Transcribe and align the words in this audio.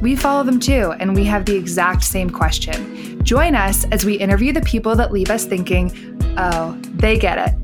we 0.00 0.14
follow 0.14 0.44
them 0.44 0.60
too, 0.60 0.92
and 1.00 1.14
we 1.14 1.24
have 1.24 1.44
the 1.44 1.56
exact 1.56 2.04
same 2.04 2.30
question. 2.30 3.22
Join 3.24 3.54
us 3.54 3.84
as 3.86 4.04
we 4.04 4.14
interview 4.14 4.52
the 4.52 4.60
people 4.62 4.94
that 4.96 5.12
leave 5.12 5.30
us 5.30 5.44
thinking, 5.44 5.92
oh, 6.38 6.78
they 6.94 7.18
get 7.18 7.38
it. 7.38 7.54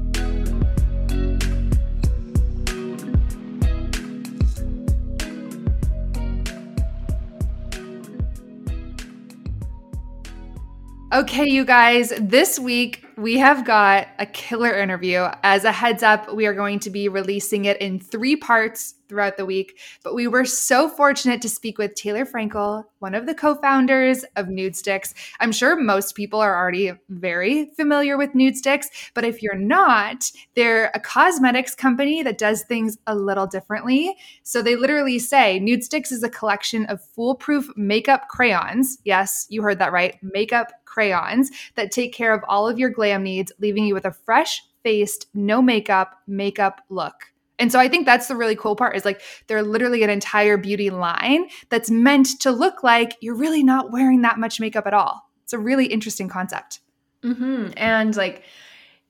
Okay, 11.12 11.48
you 11.48 11.64
guys, 11.64 12.12
this 12.18 12.58
week 12.58 13.03
we 13.16 13.38
have 13.38 13.64
got 13.64 14.08
a 14.18 14.26
killer 14.26 14.76
interview. 14.76 15.28
As 15.42 15.64
a 15.64 15.72
heads 15.72 16.02
up, 16.02 16.32
we 16.34 16.46
are 16.46 16.54
going 16.54 16.80
to 16.80 16.90
be 16.90 17.08
releasing 17.08 17.64
it 17.64 17.80
in 17.80 18.00
three 18.00 18.36
parts 18.36 18.94
throughout 19.08 19.36
the 19.36 19.46
week. 19.46 19.78
But 20.02 20.14
we 20.14 20.26
were 20.26 20.44
so 20.44 20.88
fortunate 20.88 21.42
to 21.42 21.48
speak 21.48 21.78
with 21.78 21.94
Taylor 21.94 22.24
Frankel, 22.24 22.84
one 22.98 23.14
of 23.14 23.26
the 23.26 23.34
co 23.34 23.54
founders 23.54 24.24
of 24.36 24.46
Nudestix. 24.46 25.14
I'm 25.40 25.52
sure 25.52 25.76
most 25.76 26.14
people 26.14 26.40
are 26.40 26.56
already 26.56 26.92
very 27.08 27.70
familiar 27.76 28.16
with 28.16 28.32
Nudestix, 28.32 28.86
but 29.14 29.24
if 29.24 29.42
you're 29.42 29.54
not, 29.54 30.30
they're 30.54 30.90
a 30.94 31.00
cosmetics 31.00 31.74
company 31.74 32.22
that 32.22 32.38
does 32.38 32.62
things 32.62 32.98
a 33.06 33.14
little 33.14 33.46
differently. 33.46 34.16
So 34.42 34.62
they 34.62 34.76
literally 34.76 35.18
say 35.18 35.60
Nudestix 35.60 36.10
is 36.10 36.22
a 36.22 36.30
collection 36.30 36.86
of 36.86 37.00
foolproof 37.02 37.68
makeup 37.76 38.28
crayons. 38.28 38.98
Yes, 39.04 39.46
you 39.50 39.62
heard 39.62 39.78
that 39.78 39.92
right. 39.92 40.16
Makeup 40.22 40.72
crayons 40.84 41.50
that 41.74 41.90
take 41.90 42.12
care 42.12 42.32
of 42.32 42.44
all 42.48 42.68
of 42.68 42.78
your 42.78 42.90
glam 43.04 43.22
needs, 43.22 43.52
leaving 43.58 43.84
you 43.84 43.92
with 43.92 44.06
a 44.06 44.10
fresh 44.10 44.62
faced, 44.82 45.26
no 45.34 45.60
makeup, 45.60 46.18
makeup 46.26 46.80
look. 46.88 47.14
And 47.58 47.70
so 47.70 47.78
I 47.78 47.86
think 47.86 48.06
that's 48.06 48.28
the 48.28 48.34
really 48.34 48.56
cool 48.56 48.76
part 48.76 48.96
is 48.96 49.04
like 49.04 49.20
they're 49.46 49.62
literally 49.62 50.02
an 50.02 50.10
entire 50.10 50.56
beauty 50.56 50.88
line 50.88 51.48
that's 51.68 51.90
meant 51.90 52.40
to 52.40 52.50
look 52.50 52.82
like 52.82 53.16
you're 53.20 53.36
really 53.36 53.62
not 53.62 53.92
wearing 53.92 54.22
that 54.22 54.38
much 54.38 54.58
makeup 54.58 54.86
at 54.86 54.94
all. 54.94 55.30
It's 55.44 55.52
a 55.52 55.58
really 55.58 55.86
interesting 55.86 56.28
concept. 56.28 56.80
Mm-hmm. 57.22 57.72
And 57.76 58.16
like 58.16 58.42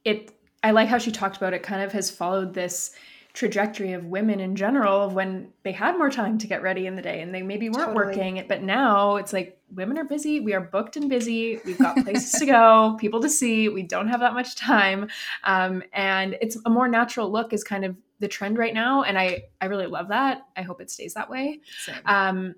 it, 0.04 0.32
I 0.64 0.72
like 0.72 0.88
how 0.88 0.98
she 0.98 1.12
talked 1.12 1.36
about 1.36 1.54
it 1.54 1.62
kind 1.62 1.82
of 1.82 1.92
has 1.92 2.10
followed 2.10 2.52
this 2.52 2.90
trajectory 3.32 3.92
of 3.92 4.06
women 4.06 4.40
in 4.40 4.56
general 4.56 5.02
of 5.02 5.14
when 5.14 5.52
they 5.62 5.72
had 5.72 5.96
more 5.96 6.10
time 6.10 6.38
to 6.38 6.46
get 6.46 6.62
ready 6.62 6.86
in 6.86 6.96
the 6.96 7.02
day 7.02 7.20
and 7.20 7.34
they 7.34 7.42
maybe 7.42 7.68
weren't 7.68 7.88
totally. 7.88 8.06
working 8.06 8.44
but 8.48 8.62
now 8.62 9.16
it's 9.16 9.32
like 9.32 9.58
women 9.74 9.98
are 9.98 10.04
busy 10.04 10.40
we 10.40 10.52
are 10.52 10.60
booked 10.60 10.96
and 10.96 11.08
busy 11.08 11.60
we've 11.64 11.78
got 11.78 11.96
places 12.04 12.32
to 12.32 12.46
go 12.46 12.96
people 13.00 13.20
to 13.20 13.28
see 13.28 13.68
we 13.68 13.82
don't 13.82 14.08
have 14.08 14.20
that 14.20 14.34
much 14.34 14.56
time 14.56 15.08
um, 15.44 15.82
and 15.92 16.36
it's 16.40 16.56
a 16.64 16.70
more 16.70 16.88
natural 16.88 17.30
look 17.30 17.52
is 17.52 17.64
kind 17.64 17.84
of 17.84 17.96
the 18.20 18.28
trend 18.28 18.58
right 18.58 18.74
now 18.74 19.02
and 19.02 19.18
i 19.18 19.42
i 19.60 19.66
really 19.66 19.86
love 19.86 20.08
that 20.08 20.42
i 20.56 20.62
hope 20.62 20.80
it 20.80 20.90
stays 20.90 21.14
that 21.14 21.28
way 21.28 21.60
um, 22.06 22.54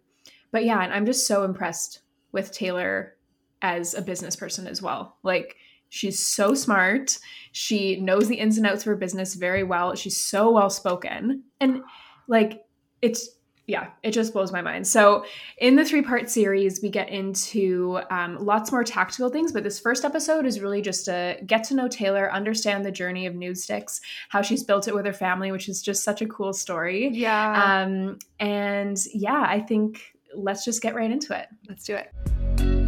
but 0.53 0.65
yeah 0.65 0.83
and 0.83 0.93
i'm 0.93 1.07
just 1.07 1.27
so 1.27 1.45
impressed 1.45 2.01
with 2.33 2.53
taylor 2.53 3.17
as 3.63 3.95
a 3.95 4.03
business 4.03 4.37
person 4.37 4.67
as 4.67 4.83
well 4.83 5.17
like 5.23 5.57
She's 5.89 6.25
so 6.25 6.55
smart. 6.55 7.19
She 7.53 8.01
knows 8.01 8.29
the 8.29 8.37
ins 8.37 8.59
and 8.59 8.67
outs 8.67 8.83
of 8.83 8.87
her 8.87 8.97
business 8.97 9.35
very 9.35 9.63
well. 9.63 9.95
She's 9.95 10.17
so 10.17 10.51
well 10.51 10.71
spoken. 10.71 11.45
And 11.61 11.83
like 12.29 12.65
it's 13.03 13.29
yeah, 13.67 13.89
it 14.05 14.13
just 14.13 14.33
blows 14.33 14.53
my 14.53 14.63
mind. 14.63 14.87
So, 14.87 15.25
in 15.59 15.75
the 15.75 15.85
three 15.85 16.03
part 16.03 16.31
series, 16.31 16.81
we 16.83 16.89
get 16.89 17.09
into 17.09 18.01
um, 18.11 18.39
lots 18.39 18.71
more 18.71 18.85
tactical 18.85 19.29
things, 19.29 19.51
but 19.51 19.65
this 19.65 19.81
first 19.81 20.05
episode 20.05 20.47
is 20.47 20.61
really 20.61 20.81
just 20.81 21.05
to 21.07 21.39
get 21.45 21.65
to 21.65 21.75
know 21.75 21.89
Taylor, 21.89 22.33
understand 22.33 22.85
the 22.85 22.93
journey 22.93 23.27
of 23.27 23.35
Nudestix, 23.35 24.01
how 24.29 24.41
she's 24.41 24.63
built 24.63 24.87
it 24.87 24.95
with 24.95 25.05
her 25.05 25.13
family, 25.13 25.51
which 25.51 25.69
is 25.69 25.83
just 25.83 26.05
such 26.05 26.23
a 26.23 26.27
cool 26.27 26.53
story. 26.53 27.09
Yeah. 27.09 27.83
Um, 27.83 28.19
and 28.39 28.99
yeah, 29.13 29.45
I 29.49 29.61
think 29.61 30.01
let's 30.35 30.65
just 30.65 30.81
get 30.81 30.95
right 30.95 31.11
into 31.11 31.37
it. 31.37 31.49
Let's 31.69 31.85
do 31.85 31.97
it. 31.97 32.86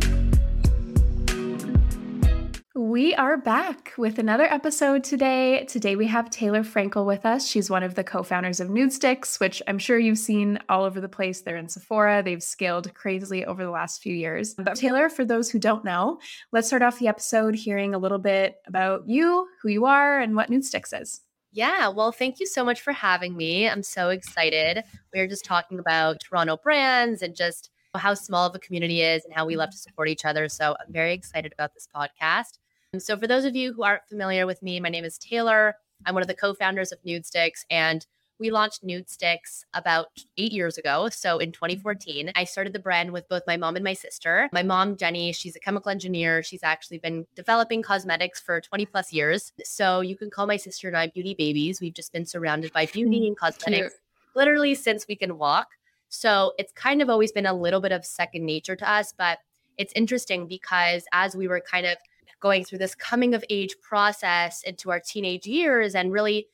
We 2.99 3.15
are 3.15 3.37
back 3.37 3.93
with 3.97 4.19
another 4.19 4.47
episode 4.47 5.05
today. 5.05 5.65
Today 5.67 5.95
we 5.95 6.09
have 6.09 6.31
Taylor 6.31 6.65
Frankel 6.65 7.07
with 7.07 7.25
us. 7.25 7.47
She's 7.47 7.71
one 7.71 7.85
of 7.85 7.95
the 7.95 8.03
co-founders 8.03 8.59
of 8.59 8.71
Nudestix, 8.71 9.39
which 9.39 9.63
I'm 9.69 9.79
sure 9.79 10.01
you've 10.01 10.19
seen 10.19 10.59
all 10.69 10.83
over 10.83 11.01
the 11.01 11.09
place. 11.09 11.43
They're 11.43 11.57
in 11.57 11.69
Sephora. 11.69 12.25
They've 12.25 12.43
scaled 12.43 12.93
crazily 12.95 13.45
over 13.45 13.63
the 13.63 13.71
last 13.71 14.03
few 14.03 14.13
years. 14.13 14.55
But 14.55 14.75
Taylor, 14.75 15.09
for 15.09 15.25
those 15.25 15.49
who 15.49 15.61
don't 15.61 15.85
know, 15.85 16.19
let's 16.51 16.67
start 16.67 16.83
off 16.83 16.99
the 16.99 17.07
episode 17.07 17.55
hearing 17.55 17.95
a 17.95 17.99
little 17.99 18.19
bit 18.19 18.57
about 18.67 19.09
you, 19.09 19.47
who 19.63 19.69
you 19.69 19.87
are, 19.87 20.19
and 20.19 20.35
what 20.35 20.51
Nudestix 20.51 21.01
is. 21.01 21.21
Yeah, 21.53 21.91
well, 21.91 22.11
thank 22.11 22.41
you 22.41 22.47
so 22.47 22.65
much 22.65 22.81
for 22.81 22.93
having 22.93 23.37
me. 23.37 23.69
I'm 23.69 23.85
so 23.85 24.09
excited. 24.09 24.83
We 25.15 25.21
are 25.21 25.29
just 25.29 25.45
talking 25.45 25.79
about 25.79 26.19
Toronto 26.19 26.57
brands 26.57 27.23
and 27.23 27.37
just 27.37 27.71
how 27.95 28.15
small 28.15 28.49
of 28.49 28.57
a 28.57 28.59
community 28.59 29.03
is 29.03 29.25
and 29.25 29.33
how 29.33 29.47
we 29.47 29.55
love 29.55 29.71
to 29.71 29.79
support 29.79 30.09
each 30.09 30.25
other. 30.25 30.49
So 30.49 30.75
I'm 30.81 30.93
very 30.93 31.13
excited 31.13 31.53
about 31.53 31.75
this 31.75 31.87
podcast. 31.95 32.59
So, 33.01 33.17
for 33.17 33.27
those 33.27 33.45
of 33.45 33.57
you 33.57 33.73
who 33.73 33.83
aren't 33.83 34.09
familiar 34.09 34.47
with 34.47 34.63
me, 34.63 34.81
my 34.81 34.89
name 34.89 35.05
is 35.05 35.19
Taylor. 35.19 35.77
I'm 36.07 36.15
one 36.15 36.23
of 36.23 36.29
the 36.29 36.35
co 36.35 36.55
founders 36.55 36.93
of 36.93 37.03
Nudestix, 37.03 37.65
and 37.71 38.07
we 38.39 38.51
launched 38.51 38.87
Nudestix 38.87 39.65
about 39.75 40.07
eight 40.37 40.53
years 40.53 40.79
ago. 40.79 41.09
So 41.09 41.39
in 41.39 41.51
2014, 41.53 42.31
I 42.37 42.45
started 42.45 42.73
the 42.73 42.79
brand 42.79 43.11
with 43.13 43.29
both 43.29 43.43
my 43.47 43.57
mom 43.57 43.75
and 43.75 43.85
my 43.85 43.95
sister. 43.95 44.49
My 44.53 44.63
mom, 44.63 44.97
Jenny, 44.97 45.33
she's 45.33 45.57
a 45.57 45.61
chemical 45.61 45.91
engineer. 45.91 46.43
She's 46.43 46.63
actually 46.63 46.99
been 46.99 47.27
developing 47.35 47.83
cosmetics 47.83 48.41
for 48.41 48.61
20 48.61 48.87
plus 48.87 49.13
years. 49.13 49.53
So 49.65 50.01
you 50.01 50.17
can 50.17 50.31
call 50.31 50.47
my 50.47 50.57
sister 50.57 50.89
and 50.89 50.97
I 50.97 51.09
beauty 51.09 51.35
babies. 51.35 51.81
We've 51.81 51.95
just 51.95 52.13
been 52.13 52.25
surrounded 52.25 52.73
by 52.73 52.87
beauty 52.87 53.27
and 53.27 53.37
cosmetics 53.39 53.95
Cute. 53.95 54.37
literally 54.37 54.75
since 54.75 55.09
we 55.09 55.17
can 55.17 55.37
walk. 55.37 55.69
So 56.09 56.53
it's 56.59 56.73
kind 56.73 57.03
of 57.03 57.11
always 57.11 57.33
been 57.33 57.47
a 57.47 57.53
little 57.53 57.81
bit 57.81 57.93
of 57.93 58.05
second 58.05 58.47
nature 58.47 58.77
to 58.77 58.91
us. 58.91 59.13
But 59.17 59.39
it's 59.77 59.93
interesting 59.95 60.47
because 60.47 61.05
as 61.13 61.37
we 61.37 61.49
were 61.49 61.61
kind 61.61 61.87
of 61.87 61.97
going 62.41 62.65
through 62.65 62.79
this 62.79 62.95
coming 62.95 63.35
of 63.35 63.45
age 63.51 63.77
process 63.81 64.63
into 64.63 64.91
our 64.91 65.01
teenage 65.01 65.47
years 65.47 65.95
and 65.95 66.13
really 66.13 66.47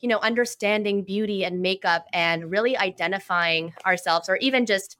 you 0.00 0.08
know 0.08 0.18
understanding 0.20 1.02
beauty 1.02 1.44
and 1.44 1.60
makeup 1.60 2.06
and 2.12 2.50
really 2.50 2.76
identifying 2.76 3.72
ourselves 3.86 4.28
or 4.28 4.36
even 4.36 4.66
just 4.66 4.96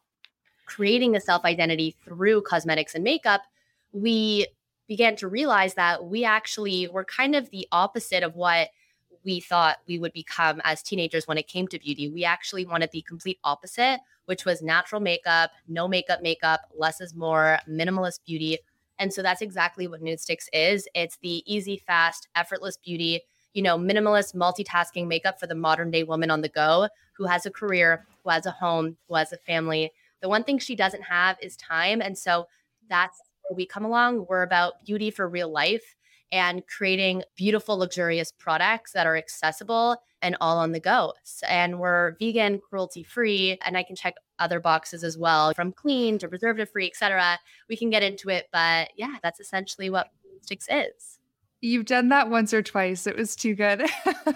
creating 0.67 1.15
a 1.15 1.21
self 1.21 1.45
identity 1.45 1.95
through 2.05 2.41
cosmetics 2.43 2.95
and 2.95 3.05
makeup 3.05 3.43
we 3.93 4.47
began 4.89 5.17
to 5.17 5.29
realize 5.29 5.75
that 5.75 6.05
we 6.05 6.25
actually 6.25 6.89
were 6.89 7.05
kind 7.05 7.35
of 7.35 7.51
the 7.51 7.67
opposite 7.73 8.23
of 8.23 8.35
what 8.35 8.69
we 9.25 9.41
thought 9.41 9.79
we 9.89 9.99
would 9.99 10.13
become 10.13 10.61
as 10.65 10.83
teenagers 10.83 11.27
when 11.27 11.39
it 11.39 11.49
came 11.49 11.67
to 11.69 11.79
beauty. 11.79 12.09
We 12.09 12.25
actually 12.25 12.67
wanted 12.67 12.91
the 12.93 13.03
complete 13.03 13.39
opposite, 13.43 14.01
which 14.27 14.45
was 14.45 14.63
natural 14.63 15.01
makeup, 15.01 15.51
no 15.67 15.89
makeup 15.89 16.23
makeup, 16.23 16.61
less 16.77 17.01
is 17.01 17.15
more, 17.15 17.59
minimalist 17.69 18.21
beauty, 18.27 18.59
and 18.99 19.13
so 19.13 19.23
that's 19.23 19.43
exactly 19.43 19.87
what 19.87 20.03
Nudestix 20.03 20.47
is. 20.53 20.89
It's 20.95 21.19
the 21.19 21.43
easy, 21.53 21.77
fast, 21.77 22.29
effortless 22.35 22.77
beauty, 22.77 23.23
you 23.53 23.63
know, 23.63 23.79
minimalist 23.79 24.35
multitasking 24.35 25.07
makeup 25.07 25.39
for 25.39 25.47
the 25.47 25.55
modern 25.55 25.91
day 25.91 26.03
woman 26.03 26.31
on 26.31 26.41
the 26.41 26.49
go 26.49 26.89
who 27.17 27.25
has 27.25 27.47
a 27.47 27.51
career, 27.51 28.07
who 28.23 28.31
has 28.31 28.47
a 28.47 28.51
home, 28.51 28.97
who 29.09 29.15
has 29.15 29.33
a 29.33 29.37
family. 29.39 29.91
The 30.21 30.29
one 30.29 30.45
thing 30.45 30.59
she 30.59 30.75
doesn't 30.75 31.03
have 31.03 31.37
is 31.41 31.57
time. 31.57 32.01
And 32.01 32.17
so 32.17 32.47
that's 32.89 33.21
where 33.43 33.57
we 33.57 33.67
come 33.67 33.85
along. 33.85 34.27
We're 34.29 34.43
about 34.43 34.85
beauty 34.85 35.11
for 35.11 35.29
real 35.29 35.49
life 35.51 35.95
and 36.33 36.67
creating 36.67 37.23
beautiful, 37.37 37.77
luxurious 37.77 38.33
products 38.33 38.93
that 38.93 39.07
are 39.07 39.17
accessible 39.17 39.99
and 40.21 40.37
all 40.41 40.59
on 40.59 40.73
the 40.73 40.81
go. 40.81 41.13
And 41.47 41.79
we're 41.79 42.17
vegan, 42.19 42.59
cruelty 42.59 43.05
free, 43.05 43.59
and 43.65 43.77
I 43.77 43.83
can 43.83 43.95
check 43.95 44.15
other 44.39 44.61
boxes 44.61 45.05
as 45.05 45.17
well, 45.17 45.53
from 45.55 45.73
clean 45.73 46.19
to 46.19 46.29
preservative 46.29 46.71
free, 46.71 46.87
etc. 46.87 47.39
We 47.69 47.77
can 47.77 47.91
get 47.91 48.03
into 48.03 48.29
it, 48.29 48.49
but 48.53 48.91
yeah, 48.97 49.17
that's 49.23 49.41
essentially 49.41 49.91
what 49.91 50.09
Sticks 50.43 50.69
is. 50.71 51.19
You've 51.61 51.87
done 51.87 52.11
that 52.11 52.29
once 52.29 52.53
or 52.53 52.63
twice. 52.63 53.07
It 53.07 53.17
was 53.17 53.35
too 53.35 53.55
good. 53.55 53.89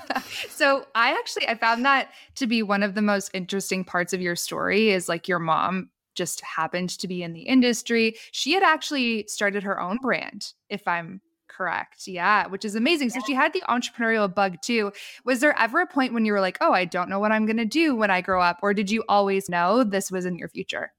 so 0.48 0.86
I 0.94 1.10
actually 1.10 1.46
I 1.46 1.56
found 1.56 1.84
that 1.84 2.10
to 2.36 2.46
be 2.46 2.62
one 2.62 2.82
of 2.82 2.94
the 2.94 3.02
most 3.02 3.30
interesting 3.34 3.84
parts 3.84 4.14
of 4.14 4.22
your 4.22 4.36
story 4.36 4.90
is 4.90 5.08
like 5.08 5.28
your 5.28 5.38
mom 5.38 5.90
just 6.14 6.40
happened 6.40 6.90
to 6.90 7.06
be 7.06 7.22
in 7.22 7.34
the 7.34 7.42
industry. 7.42 8.16
She 8.32 8.52
had 8.52 8.62
actually 8.62 9.26
started 9.28 9.62
her 9.62 9.80
own 9.80 9.98
brand, 9.98 10.52
if 10.70 10.88
I'm 10.88 11.20
correct. 11.58 12.06
Yeah, 12.06 12.46
which 12.46 12.64
is 12.64 12.76
amazing. 12.76 13.10
So 13.10 13.20
she 13.26 13.34
had 13.34 13.52
the 13.52 13.62
entrepreneurial 13.68 14.32
bug 14.32 14.62
too. 14.62 14.92
Was 15.24 15.40
there 15.40 15.58
ever 15.58 15.80
a 15.80 15.86
point 15.86 16.14
when 16.14 16.24
you 16.24 16.32
were 16.32 16.40
like, 16.40 16.56
oh, 16.60 16.72
I 16.72 16.84
don't 16.84 17.10
know 17.10 17.18
what 17.18 17.32
I'm 17.32 17.46
going 17.46 17.56
to 17.56 17.64
do 17.64 17.96
when 17.96 18.10
I 18.10 18.20
grow 18.20 18.40
up? 18.40 18.60
Or 18.62 18.72
did 18.72 18.90
you 18.90 19.02
always 19.08 19.48
know 19.48 19.82
this 19.82 20.10
was 20.10 20.24
in 20.24 20.38
your 20.38 20.48
future? 20.48 20.92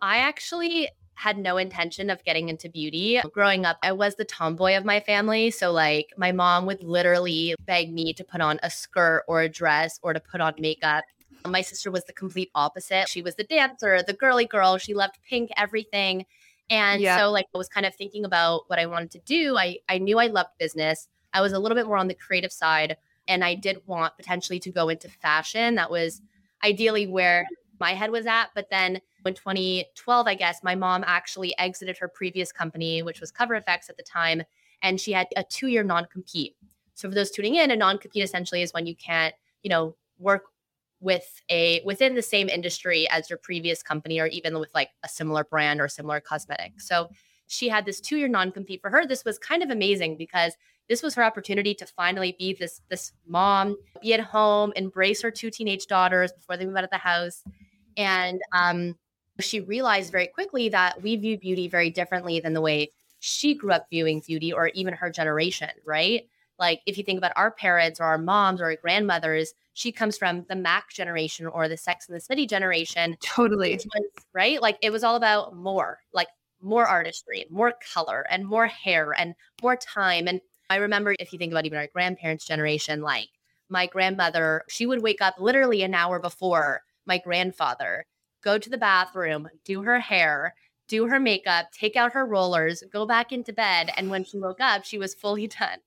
I 0.00 0.18
actually 0.18 0.88
had 1.14 1.36
no 1.36 1.58
intention 1.58 2.08
of 2.08 2.24
getting 2.24 2.48
into 2.48 2.70
beauty. 2.70 3.20
Growing 3.32 3.66
up, 3.66 3.76
I 3.82 3.92
was 3.92 4.14
the 4.14 4.24
tomboy 4.24 4.76
of 4.76 4.84
my 4.84 5.00
family. 5.00 5.50
So, 5.50 5.72
like, 5.72 6.06
my 6.16 6.32
mom 6.32 6.64
would 6.66 6.82
literally 6.82 7.54
beg 7.66 7.92
me 7.92 8.14
to 8.14 8.24
put 8.24 8.40
on 8.40 8.60
a 8.62 8.70
skirt 8.70 9.24
or 9.28 9.42
a 9.42 9.48
dress 9.48 9.98
or 10.02 10.14
to 10.14 10.20
put 10.20 10.40
on 10.40 10.54
makeup. 10.58 11.04
My 11.46 11.60
sister 11.60 11.90
was 11.90 12.04
the 12.04 12.12
complete 12.12 12.50
opposite. 12.54 13.08
She 13.08 13.20
was 13.20 13.34
the 13.34 13.44
dancer, 13.44 14.02
the 14.02 14.12
girly 14.14 14.46
girl. 14.46 14.78
She 14.78 14.94
loved 14.94 15.18
pink, 15.28 15.50
everything. 15.56 16.24
And 16.70 17.02
Yeah. 17.02 17.16
so, 17.18 17.30
like, 17.30 17.46
I 17.54 17.58
was 17.58 17.68
kind 17.68 17.84
of 17.86 17.94
thinking 17.94 18.24
about 18.24 18.62
what 18.68 18.78
I 18.78 18.86
wanted 18.86 19.10
to 19.12 19.18
do. 19.20 19.56
I, 19.58 19.78
I 19.88 19.98
knew 19.98 20.18
I 20.18 20.28
loved 20.28 20.50
business. 20.58 21.08
I 21.34 21.40
was 21.40 21.52
a 21.52 21.58
little 21.58 21.76
bit 21.76 21.86
more 21.86 21.96
on 21.96 22.08
the 22.08 22.14
creative 22.14 22.52
side. 22.52 22.96
And 23.28 23.44
I 23.44 23.54
did 23.54 23.82
want 23.86 24.16
potentially 24.16 24.58
to 24.60 24.70
go 24.70 24.88
into 24.88 25.08
fashion. 25.08 25.74
That 25.74 25.90
was 25.90 26.22
ideally 26.64 27.06
where 27.06 27.46
my 27.78 27.92
head 27.94 28.10
was 28.10 28.26
at. 28.26 28.48
But 28.54 28.68
then 28.70 29.00
in 29.24 29.34
2012, 29.34 30.26
I 30.26 30.34
guess, 30.34 30.62
my 30.62 30.74
mom 30.74 31.04
actually 31.06 31.56
exited 31.58 31.98
her 31.98 32.08
previous 32.08 32.52
company, 32.52 33.02
which 33.02 33.20
was 33.20 33.30
Cover 33.30 33.54
FX 33.54 33.90
at 33.90 33.96
the 33.96 34.02
time, 34.02 34.42
and 34.82 35.00
she 35.00 35.12
had 35.12 35.26
a 35.36 35.44
two 35.44 35.66
year 35.68 35.82
non 35.82 36.06
compete. 36.06 36.56
So 36.94 37.08
for 37.08 37.14
those 37.14 37.30
tuning 37.30 37.54
in, 37.56 37.70
a 37.70 37.76
non 37.76 37.98
compete 37.98 38.22
essentially 38.22 38.62
is 38.62 38.72
when 38.72 38.86
you 38.86 38.94
can't, 38.94 39.34
you 39.62 39.70
know, 39.70 39.96
work 40.18 40.44
with 41.00 41.42
a 41.48 41.80
within 41.84 42.14
the 42.14 42.22
same 42.22 42.48
industry 42.48 43.08
as 43.10 43.30
your 43.30 43.38
previous 43.38 43.82
company 43.82 44.20
or 44.20 44.26
even 44.26 44.58
with 44.58 44.70
like 44.74 44.90
a 45.02 45.08
similar 45.08 45.44
brand 45.44 45.80
or 45.80 45.88
similar 45.88 46.20
cosmetic. 46.20 46.80
So 46.80 47.08
she 47.46 47.68
had 47.68 47.84
this 47.84 48.00
two 48.00 48.16
year 48.16 48.28
non 48.28 48.52
compete 48.52 48.80
for 48.80 48.90
her. 48.90 49.06
This 49.06 49.24
was 49.24 49.38
kind 49.38 49.62
of 49.62 49.70
amazing 49.70 50.16
because 50.16 50.54
this 50.88 51.02
was 51.02 51.14
her 51.14 51.24
opportunity 51.24 51.74
to 51.74 51.86
finally 51.86 52.36
be 52.38 52.52
this 52.52 52.80
this 52.90 53.12
mom, 53.26 53.76
be 54.02 54.14
at 54.14 54.20
home, 54.20 54.72
embrace 54.76 55.22
her 55.22 55.30
two 55.30 55.50
teenage 55.50 55.86
daughters 55.86 56.32
before 56.32 56.56
they 56.56 56.66
move 56.66 56.76
out 56.76 56.84
of 56.84 56.90
the 56.90 56.98
house. 56.98 57.42
And 57.96 58.40
um, 58.52 58.96
she 59.40 59.60
realized 59.60 60.12
very 60.12 60.26
quickly 60.26 60.68
that 60.68 61.02
we 61.02 61.16
view 61.16 61.38
beauty 61.38 61.68
very 61.68 61.90
differently 61.90 62.40
than 62.40 62.52
the 62.52 62.60
way 62.60 62.90
she 63.20 63.54
grew 63.54 63.72
up 63.72 63.86
viewing 63.90 64.22
beauty 64.26 64.52
or 64.52 64.68
even 64.68 64.94
her 64.94 65.10
generation, 65.10 65.70
right? 65.84 66.22
Like 66.60 66.82
if 66.86 66.98
you 66.98 67.02
think 67.02 67.18
about 67.18 67.32
our 67.36 67.50
parents 67.50 67.98
or 67.98 68.04
our 68.04 68.18
moms 68.18 68.60
or 68.60 68.66
our 68.66 68.76
grandmothers, 68.76 69.54
she 69.72 69.90
comes 69.90 70.18
from 70.18 70.44
the 70.48 70.54
Mac 70.54 70.90
generation 70.90 71.46
or 71.46 71.68
the 71.68 71.76
Sex 71.78 72.06
and 72.06 72.14
the 72.14 72.20
City 72.20 72.46
generation, 72.46 73.16
Totally. 73.22 73.72
was 73.72 73.86
right. 74.34 74.60
Like 74.60 74.76
it 74.82 74.90
was 74.90 75.02
all 75.02 75.16
about 75.16 75.56
more, 75.56 76.00
like 76.12 76.28
more 76.60 76.86
artistry, 76.86 77.46
more 77.50 77.72
color, 77.94 78.26
and 78.28 78.46
more 78.46 78.66
hair, 78.66 79.14
and 79.18 79.34
more 79.62 79.76
time. 79.76 80.28
And 80.28 80.42
I 80.68 80.76
remember 80.76 81.16
if 81.18 81.32
you 81.32 81.38
think 81.38 81.50
about 81.50 81.64
even 81.64 81.78
our 81.78 81.88
grandparents' 81.88 82.46
generation, 82.46 83.00
like 83.00 83.30
my 83.70 83.86
grandmother, 83.86 84.62
she 84.68 84.84
would 84.84 85.02
wake 85.02 85.22
up 85.22 85.36
literally 85.38 85.82
an 85.82 85.94
hour 85.94 86.18
before 86.18 86.82
my 87.06 87.16
grandfather, 87.16 88.04
go 88.44 88.58
to 88.58 88.68
the 88.68 88.76
bathroom, 88.76 89.48
do 89.64 89.82
her 89.82 89.98
hair, 89.98 90.54
do 90.88 91.06
her 91.06 91.18
makeup, 91.18 91.68
take 91.72 91.96
out 91.96 92.12
her 92.12 92.26
rollers, 92.26 92.82
go 92.92 93.06
back 93.06 93.32
into 93.32 93.52
bed, 93.52 93.90
and 93.96 94.10
when 94.10 94.24
she 94.24 94.38
woke 94.38 94.60
up, 94.60 94.84
she 94.84 94.98
was 94.98 95.14
fully 95.14 95.46
done. 95.60 95.78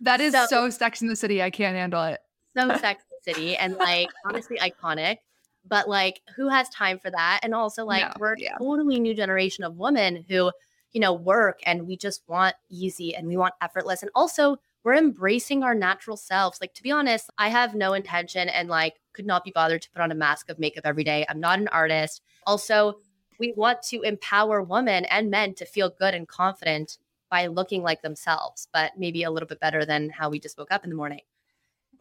That 0.00 0.20
is 0.20 0.32
So- 0.32 0.46
so, 0.46 0.70
Sex 0.70 1.02
in 1.02 1.08
the 1.08 1.16
City. 1.16 1.42
I 1.42 1.50
can't 1.50 1.76
handle 1.76 2.04
it. 2.04 2.20
so 2.56 2.68
Sex 2.76 3.04
in 3.04 3.16
the 3.24 3.34
City 3.34 3.56
and 3.56 3.76
like 3.76 4.08
honestly 4.26 4.58
iconic. 4.58 5.18
But 5.66 5.88
like, 5.88 6.20
who 6.36 6.48
has 6.48 6.68
time 6.70 6.98
for 6.98 7.10
that? 7.10 7.40
And 7.42 7.54
also, 7.54 7.84
like, 7.84 8.02
No, 8.02 8.12
we're 8.18 8.32
a 8.34 8.40
yeah. 8.40 8.56
totally 8.58 8.98
new 9.00 9.14
generation 9.14 9.64
of 9.64 9.76
women 9.76 10.24
who, 10.28 10.50
you 10.92 11.00
know, 11.00 11.12
work 11.12 11.60
and 11.66 11.86
we 11.86 11.96
just 11.96 12.22
want 12.26 12.54
easy 12.70 13.14
and 13.14 13.26
we 13.28 13.36
want 13.36 13.52
effortless. 13.60 14.02
And 14.02 14.10
also, 14.14 14.56
we're 14.84 14.94
embracing 14.94 15.62
our 15.62 15.74
natural 15.74 16.16
selves. 16.16 16.58
Like, 16.62 16.72
to 16.74 16.82
be 16.82 16.90
honest, 16.90 17.28
I 17.36 17.48
have 17.48 17.74
no 17.74 17.92
intention 17.92 18.48
and 18.48 18.68
like 18.70 18.94
could 19.12 19.26
not 19.26 19.44
be 19.44 19.50
bothered 19.50 19.82
to 19.82 19.90
put 19.90 20.00
on 20.00 20.10
a 20.12 20.14
mask 20.14 20.48
of 20.48 20.58
makeup 20.58 20.86
every 20.86 21.04
day. 21.04 21.26
I'm 21.28 21.40
not 21.40 21.58
an 21.58 21.68
artist. 21.68 22.22
Also, 22.46 22.94
we 23.38 23.52
want 23.56 23.82
to 23.88 24.00
empower 24.02 24.62
women 24.62 25.04
and 25.06 25.30
men 25.30 25.54
to 25.56 25.66
feel 25.66 25.90
good 25.90 26.14
and 26.14 26.26
confident 26.26 26.96
by 27.30 27.46
looking 27.46 27.82
like 27.82 28.02
themselves, 28.02 28.68
but 28.72 28.92
maybe 28.96 29.22
a 29.22 29.30
little 29.30 29.46
bit 29.46 29.60
better 29.60 29.84
than 29.84 30.10
how 30.10 30.30
we 30.30 30.40
just 30.40 30.58
woke 30.58 30.70
up 30.70 30.84
in 30.84 30.90
the 30.90 30.96
morning. 30.96 31.20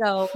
So, 0.02 0.30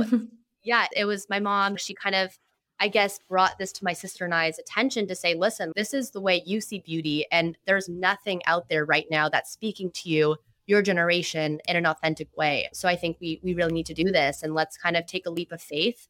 yeah, 0.64 0.88
it 0.96 1.06
was 1.06 1.28
my 1.30 1.40
mom. 1.40 1.76
She 1.78 1.94
kind 1.94 2.16
of, 2.16 2.38
I 2.80 2.88
guess, 2.88 3.20
brought 3.30 3.58
this 3.58 3.72
to 3.74 3.84
my 3.84 3.94
sister 3.94 4.26
and 4.26 4.34
I's 4.34 4.60
attention 4.60 5.08
to 5.08 5.16
say, 5.16 5.36
listen, 5.36 5.72
this 5.76 5.94
is 5.94 6.12
the 6.12 6.22
way 6.22 6.42
you 6.46 6.62
see 6.62 6.80
beauty. 6.80 7.26
And 7.32 7.58
there's 7.66 7.88
nothing 7.88 8.42
out 8.46 8.70
there 8.70 8.86
right 8.86 9.06
now 9.10 9.30
that's 9.30 9.52
speaking 9.52 9.92
to 9.96 10.10
you, 10.10 10.38
your 10.66 10.82
generation, 10.82 11.60
in 11.68 11.76
an 11.76 11.86
authentic 11.86 12.28
way. 12.36 12.70
So 12.74 12.88
I 12.88 12.96
think 12.96 13.18
we 13.22 13.40
we 13.44 13.54
really 13.54 13.74
need 13.74 13.86
to 13.88 13.94
do 13.94 14.12
this 14.12 14.44
and 14.44 14.54
let's 14.54 14.78
kind 14.78 14.98
of 14.98 15.06
take 15.06 15.26
a 15.26 15.32
leap 15.32 15.52
of 15.52 15.62
faith. 15.62 16.08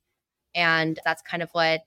And 0.56 1.00
that's 1.06 1.22
kind 1.22 1.44
of 1.44 1.50
what 1.52 1.82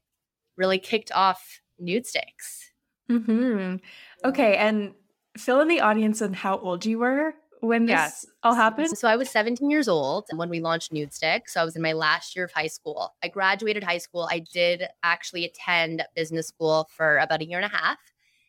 really 0.57 0.79
kicked 0.79 1.13
off 1.13 1.61
Nudestix. 1.81 2.71
hmm 3.09 3.77
Okay, 4.25 4.57
and 4.57 4.95
fill 5.37 5.61
in 5.61 5.69
the 5.69 5.81
audience 5.81 6.23
on 6.23 6.33
how 6.33 6.59
old 6.59 6.85
you 6.85 6.99
were 6.99 7.35
when 7.61 7.87
this 7.87 7.93
Yes. 7.95 8.27
all 8.43 8.55
happened. 8.55 8.97
So 8.97 9.09
I 9.09 9.17
was 9.17 9.31
17 9.31 9.71
years 9.71 9.89
old 9.89 10.27
when 10.35 10.49
we 10.49 10.61
launched 10.61 10.93
Nude 10.93 11.13
Stick. 11.13 11.49
So 11.49 11.61
I 11.61 11.65
was 11.65 11.77
in 11.77 11.83
my 11.83 11.93
last 11.93 12.37
year 12.37 12.45
of 12.45 12.53
high 12.53 12.67
school. 12.67 13.15
I 13.23 13.29
graduated 13.29 13.83
high 13.83 13.99
school. 13.99 14.29
I 14.31 14.41
did 14.41 14.87
actually 15.03 15.45
attend 15.45 16.03
business 16.15 16.49
school 16.49 16.89
for 16.95 17.19
about 17.19 17.41
a 17.41 17.47
year 17.47 17.59
and 17.59 17.67
a 17.67 17.77
half 17.77 17.99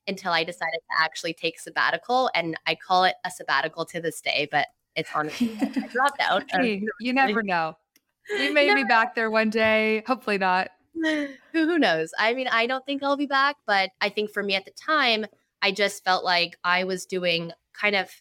until 0.07 0.31
I 0.31 0.43
decided 0.43 0.79
to 0.79 1.03
actually 1.03 1.33
take 1.33 1.59
sabbatical. 1.59 2.29
And 2.35 2.57
I 2.67 2.75
call 2.75 3.05
it 3.05 3.15
a 3.25 3.31
sabbatical 3.31 3.85
to 3.85 4.01
this 4.01 4.21
day, 4.21 4.47
but 4.51 4.67
it's 4.95 5.09
honestly, 5.13 5.57
I 5.61 5.65
dropped 5.91 6.21
out. 6.21 6.43
Hey, 6.49 6.85
you 6.99 7.13
never 7.13 7.41
know. 7.41 7.75
We 8.29 8.49
may 8.51 8.73
be 8.73 8.83
back 8.83 9.15
there 9.15 9.29
one 9.29 9.49
day. 9.49 10.03
Hopefully 10.07 10.37
not. 10.37 10.69
who, 11.03 11.27
who 11.51 11.79
knows? 11.79 12.11
I 12.17 12.33
mean, 12.33 12.47
I 12.47 12.67
don't 12.67 12.85
think 12.85 13.03
I'll 13.03 13.17
be 13.17 13.25
back, 13.25 13.57
but 13.65 13.91
I 14.01 14.09
think 14.09 14.31
for 14.31 14.43
me 14.43 14.55
at 14.55 14.65
the 14.65 14.71
time, 14.71 15.25
I 15.65 15.71
just 15.71 16.03
felt 16.03 16.23
like 16.23 16.59
I 16.63 16.83
was 16.83 17.07
doing 17.07 17.51
kind 17.73 17.95
of 17.95 18.11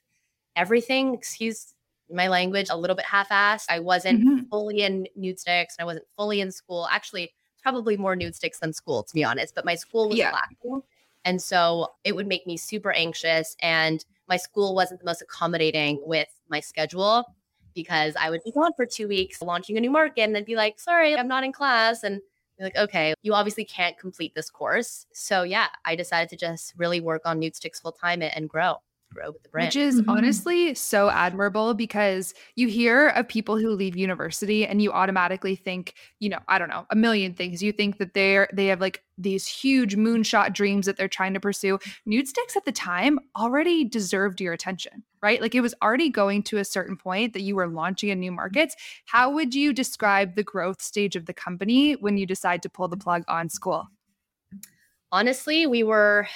everything, 0.57 1.13
excuse 1.13 1.75
my 2.11 2.29
language, 2.29 2.69
a 2.71 2.77
little 2.77 2.97
bit 2.97 3.05
half 3.05 3.29
assed. 3.29 3.67
I 3.69 3.81
wasn't 3.81 4.25
Mhm. 4.25 4.49
fully 4.49 4.81
in 4.81 5.07
Nudestix 5.19 5.77
and 5.77 5.81
I 5.81 5.85
wasn't 5.85 6.07
fully 6.17 6.41
in 6.41 6.51
school. 6.51 6.89
Actually, 6.91 7.35
probably 7.63 7.99
more 7.99 8.17
Nudestix 8.17 8.61
than 8.61 8.73
school, 8.73 9.03
to 9.03 9.13
be 9.13 9.25
honest, 9.25 9.55
but 9.55 9.67
my 9.67 9.75
school 9.75 10.09
was 10.09 10.19
Yeah. 10.19 10.33
lacking. 10.33 10.83
And 11.27 11.43
so 11.43 11.93
it 12.03 12.17
would 12.17 12.27
make 12.27 12.47
me 12.47 12.57
super 12.57 12.93
anxious. 12.93 13.57
And 13.61 14.03
my 14.27 14.39
school 14.39 14.75
wasn't 14.75 15.01
the 15.01 15.07
most 15.07 15.21
accommodating 15.21 16.01
with 16.07 16.29
my 16.49 16.61
schedule 16.61 17.27
because 17.75 18.17
I 18.17 18.31
would 18.31 18.43
be 18.43 18.53
gone 18.53 18.73
for 18.75 18.87
two 18.87 19.07
weeks 19.07 19.43
launching 19.43 19.77
a 19.77 19.81
new 19.81 19.91
market 19.91 20.23
and 20.23 20.35
then 20.35 20.45
be 20.45 20.57
like, 20.57 20.81
sorry, 20.81 21.15
I'm 21.15 21.29
not 21.29 21.45
in 21.45 21.53
class. 21.53 22.05
And 22.05 22.23
be 22.59 22.65
like, 22.65 22.77
okay, 22.77 23.15
you 23.23 23.35
obviously 23.35 23.65
can't 23.65 23.99
complete 23.99 24.35
this 24.35 24.51
course. 24.51 25.07
So 25.13 25.43
yeah, 25.43 25.69
I 25.85 25.97
decided 25.97 26.29
to 26.31 26.37
just 26.37 26.75
really 26.77 27.01
work 27.01 27.23
on 27.25 27.41
Nudestix 27.41 27.81
full 27.81 27.93
time 27.93 28.23
and 28.23 28.49
grow, 28.49 28.77
grow 29.15 29.31
with 29.31 29.43
the 29.43 29.49
brand. 29.49 29.69
Which 29.69 29.77
is 29.77 30.01
Mhm. 30.01 30.09
honestly 30.09 30.75
so 30.75 31.11
admirable 31.11 31.75
because 31.75 32.35
you 32.57 32.69
hear 32.69 33.09
of 33.09 33.29
people 33.29 33.57
who 33.57 33.71
leave 33.71 33.97
university 33.97 34.67
and 34.67 34.83
you 34.83 34.93
automatically 34.93 35.55
think, 35.55 35.95
you 36.19 36.29
know, 36.29 36.41
I 36.49 36.59
don't 36.59 36.69
know, 36.69 36.87
a 36.91 36.97
million 36.97 37.35
things. 37.35 37.63
You 37.63 37.73
think 37.73 37.99
that 37.99 38.15
they're 38.15 38.49
they 38.53 38.67
have 38.67 38.81
like 38.81 39.05
these 39.17 39.47
huge 39.47 39.97
moonshot 39.97 40.53
dreams 40.53 40.87
that 40.87 40.97
they're 40.97 41.09
trying 41.09 41.35
to 41.35 41.41
pursue. 41.41 41.79
Nudestix 42.09 42.57
at 42.57 42.65
the 42.65 42.73
time 42.73 43.21
already 43.37 43.85
deserved 43.85 44.41
your 44.41 44.53
attention, 44.53 45.05
right? 45.23 45.41
Like 45.41 45.55
it 45.55 45.61
was 45.61 45.75
already 45.83 46.11
going 46.11 46.43
to 46.45 46.59
a 46.59 46.65
certain 46.65 46.97
point 46.97 47.33
that 47.33 47.43
you 47.43 47.55
were 47.55 47.69
launching 47.69 48.09
in 48.09 48.19
new 48.19 48.33
markets. 48.33 48.75
How 49.07 49.31
would 49.31 49.55
you 49.55 49.73
describe 49.73 50.35
the 50.35 50.43
growth 50.43 50.83
stage 50.83 51.15
of 51.15 51.27
the 51.27 51.35
company 51.35 51.93
when 51.95 52.19
you 52.19 52.27
decide 52.27 52.63
to 52.63 52.69
pull 52.69 52.89
the 52.89 52.97
plug 52.97 53.23
on 53.29 53.49
school? 53.49 53.87
honestly, 55.13 55.67
we 55.67 55.83
were, 55.83 56.27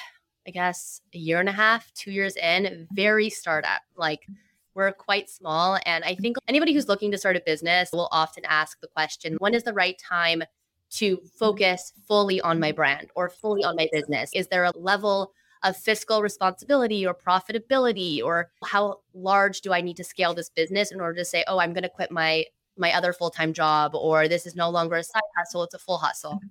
I 0.49 0.51
guess, 0.51 1.03
a 1.15 1.19
year 1.19 1.41
and 1.41 1.49
a 1.49 1.53
half, 1.53 1.93
two 1.93 2.11
years 2.11 2.35
in, 2.37 2.89
very 2.93 3.29
startup. 3.29 3.83
Like 3.97 4.23
mm. 4.31 4.35
we're 4.75 4.93
quite 4.93 5.29
small. 5.29 5.79
And 5.85 6.03
I 6.05 6.15
think 6.15 6.39
anybody 6.49 6.73
who's 6.73 6.89
looking 6.89 7.11
to 7.13 7.19
start 7.19 7.37
a 7.37 7.43
business 7.45 7.91
will 7.93 8.09
often 8.11 8.45
ask 8.47 8.81
the 8.81 8.89
question 8.89 9.37
when 9.41 9.55
is 9.55 9.63
the 9.63 9.75
right 9.75 9.99
time 9.99 10.43
to 10.91 11.21
focus 11.39 11.93
fully 12.07 12.41
on 12.41 12.59
my 12.59 12.73
brand 12.73 13.11
or 13.15 13.29
fully 13.29 13.63
on 13.63 13.77
my 13.77 13.89
business? 13.93 14.31
Is 14.35 14.49
there 14.49 14.65
a 14.65 14.73
level 14.75 15.33
of 15.65 15.77
fiscal 15.77 16.23
responsibility 16.23 17.07
or 17.07 17.15
profitability 17.15 18.23
or 18.23 18.51
how 18.65 19.01
large 19.13 19.61
do 19.61 19.75
I 19.75 19.83
need 19.83 19.99
to 19.99 20.05
scale 20.05 20.33
this 20.33 20.49
business 20.49 20.93
in 20.93 21.01
order 21.01 21.19
to 21.19 21.25
say, 21.27 21.45
oh, 21.47 21.59
I'm 21.59 21.75
going 21.75 21.83
to 21.83 21.91
quit 21.91 22.11
my 22.11 22.47
my 22.79 22.93
other 22.95 23.13
full-time 23.13 23.53
job 23.53 23.91
or 23.95 24.29
this 24.29 24.47
is 24.47 24.55
no 24.55 24.71
longer 24.71 24.95
a 24.95 25.03
side 25.03 25.21
hustle, 25.37 25.65
it's 25.65 25.75
a 25.75 25.79
full 25.81 25.99
hustle. 25.99 26.35
Mm-hmm. 26.35 26.47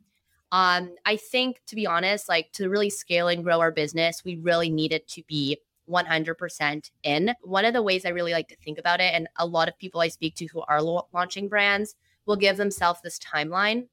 Um, 0.51 0.95
I 1.05 1.17
think 1.17 1.61
to 1.67 1.75
be 1.75 1.85
honest, 1.85 2.29
like 2.29 2.51
to 2.53 2.69
really 2.69 2.89
scale 2.89 3.27
and 3.27 3.43
grow 3.43 3.59
our 3.59 3.71
business, 3.71 4.23
we 4.23 4.37
really 4.37 4.69
needed 4.69 5.07
to 5.09 5.23
be 5.27 5.57
100% 5.89 6.91
in. 7.03 7.33
One 7.41 7.65
of 7.65 7.73
the 7.73 7.81
ways 7.81 8.05
I 8.05 8.09
really 8.09 8.33
like 8.33 8.47
to 8.49 8.55
think 8.57 8.77
about 8.77 8.99
it, 8.99 9.13
and 9.13 9.27
a 9.37 9.45
lot 9.45 9.67
of 9.67 9.77
people 9.77 10.01
I 10.01 10.07
speak 10.09 10.35
to 10.35 10.45
who 10.47 10.61
are 10.67 10.81
lo- 10.81 11.07
launching 11.13 11.47
brands 11.47 11.95
will 12.25 12.35
give 12.35 12.57
themselves 12.57 13.01
this 13.01 13.19
timeline 13.19 13.87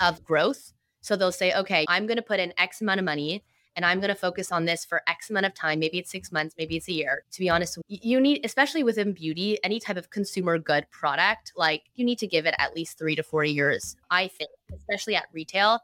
of 0.00 0.24
growth. 0.24 0.72
So 1.00 1.16
they'll 1.16 1.32
say, 1.32 1.52
okay, 1.54 1.84
I'm 1.88 2.06
going 2.06 2.16
to 2.16 2.22
put 2.22 2.40
in 2.40 2.52
X 2.58 2.80
amount 2.80 3.00
of 3.00 3.04
money 3.04 3.42
and 3.76 3.84
I'm 3.84 4.00
going 4.00 4.08
to 4.08 4.14
focus 4.14 4.52
on 4.52 4.64
this 4.64 4.84
for 4.84 5.02
X 5.06 5.30
amount 5.30 5.46
of 5.46 5.54
time. 5.54 5.78
Maybe 5.78 5.98
it's 5.98 6.10
six 6.10 6.30
months, 6.30 6.54
maybe 6.58 6.76
it's 6.76 6.88
a 6.88 6.92
year. 6.92 7.24
To 7.32 7.38
be 7.40 7.48
honest, 7.48 7.78
you 7.88 8.20
need, 8.20 8.44
especially 8.44 8.82
within 8.82 9.12
beauty, 9.12 9.58
any 9.64 9.80
type 9.80 9.96
of 9.96 10.10
consumer 10.10 10.58
good 10.58 10.86
product, 10.90 11.52
like 11.56 11.82
you 11.94 12.04
need 12.04 12.18
to 12.18 12.26
give 12.26 12.46
it 12.46 12.54
at 12.58 12.74
least 12.74 12.98
three 12.98 13.16
to 13.16 13.22
four 13.22 13.44
years, 13.44 13.96
I 14.10 14.28
think, 14.28 14.50
especially 14.74 15.16
at 15.16 15.26
retail. 15.32 15.80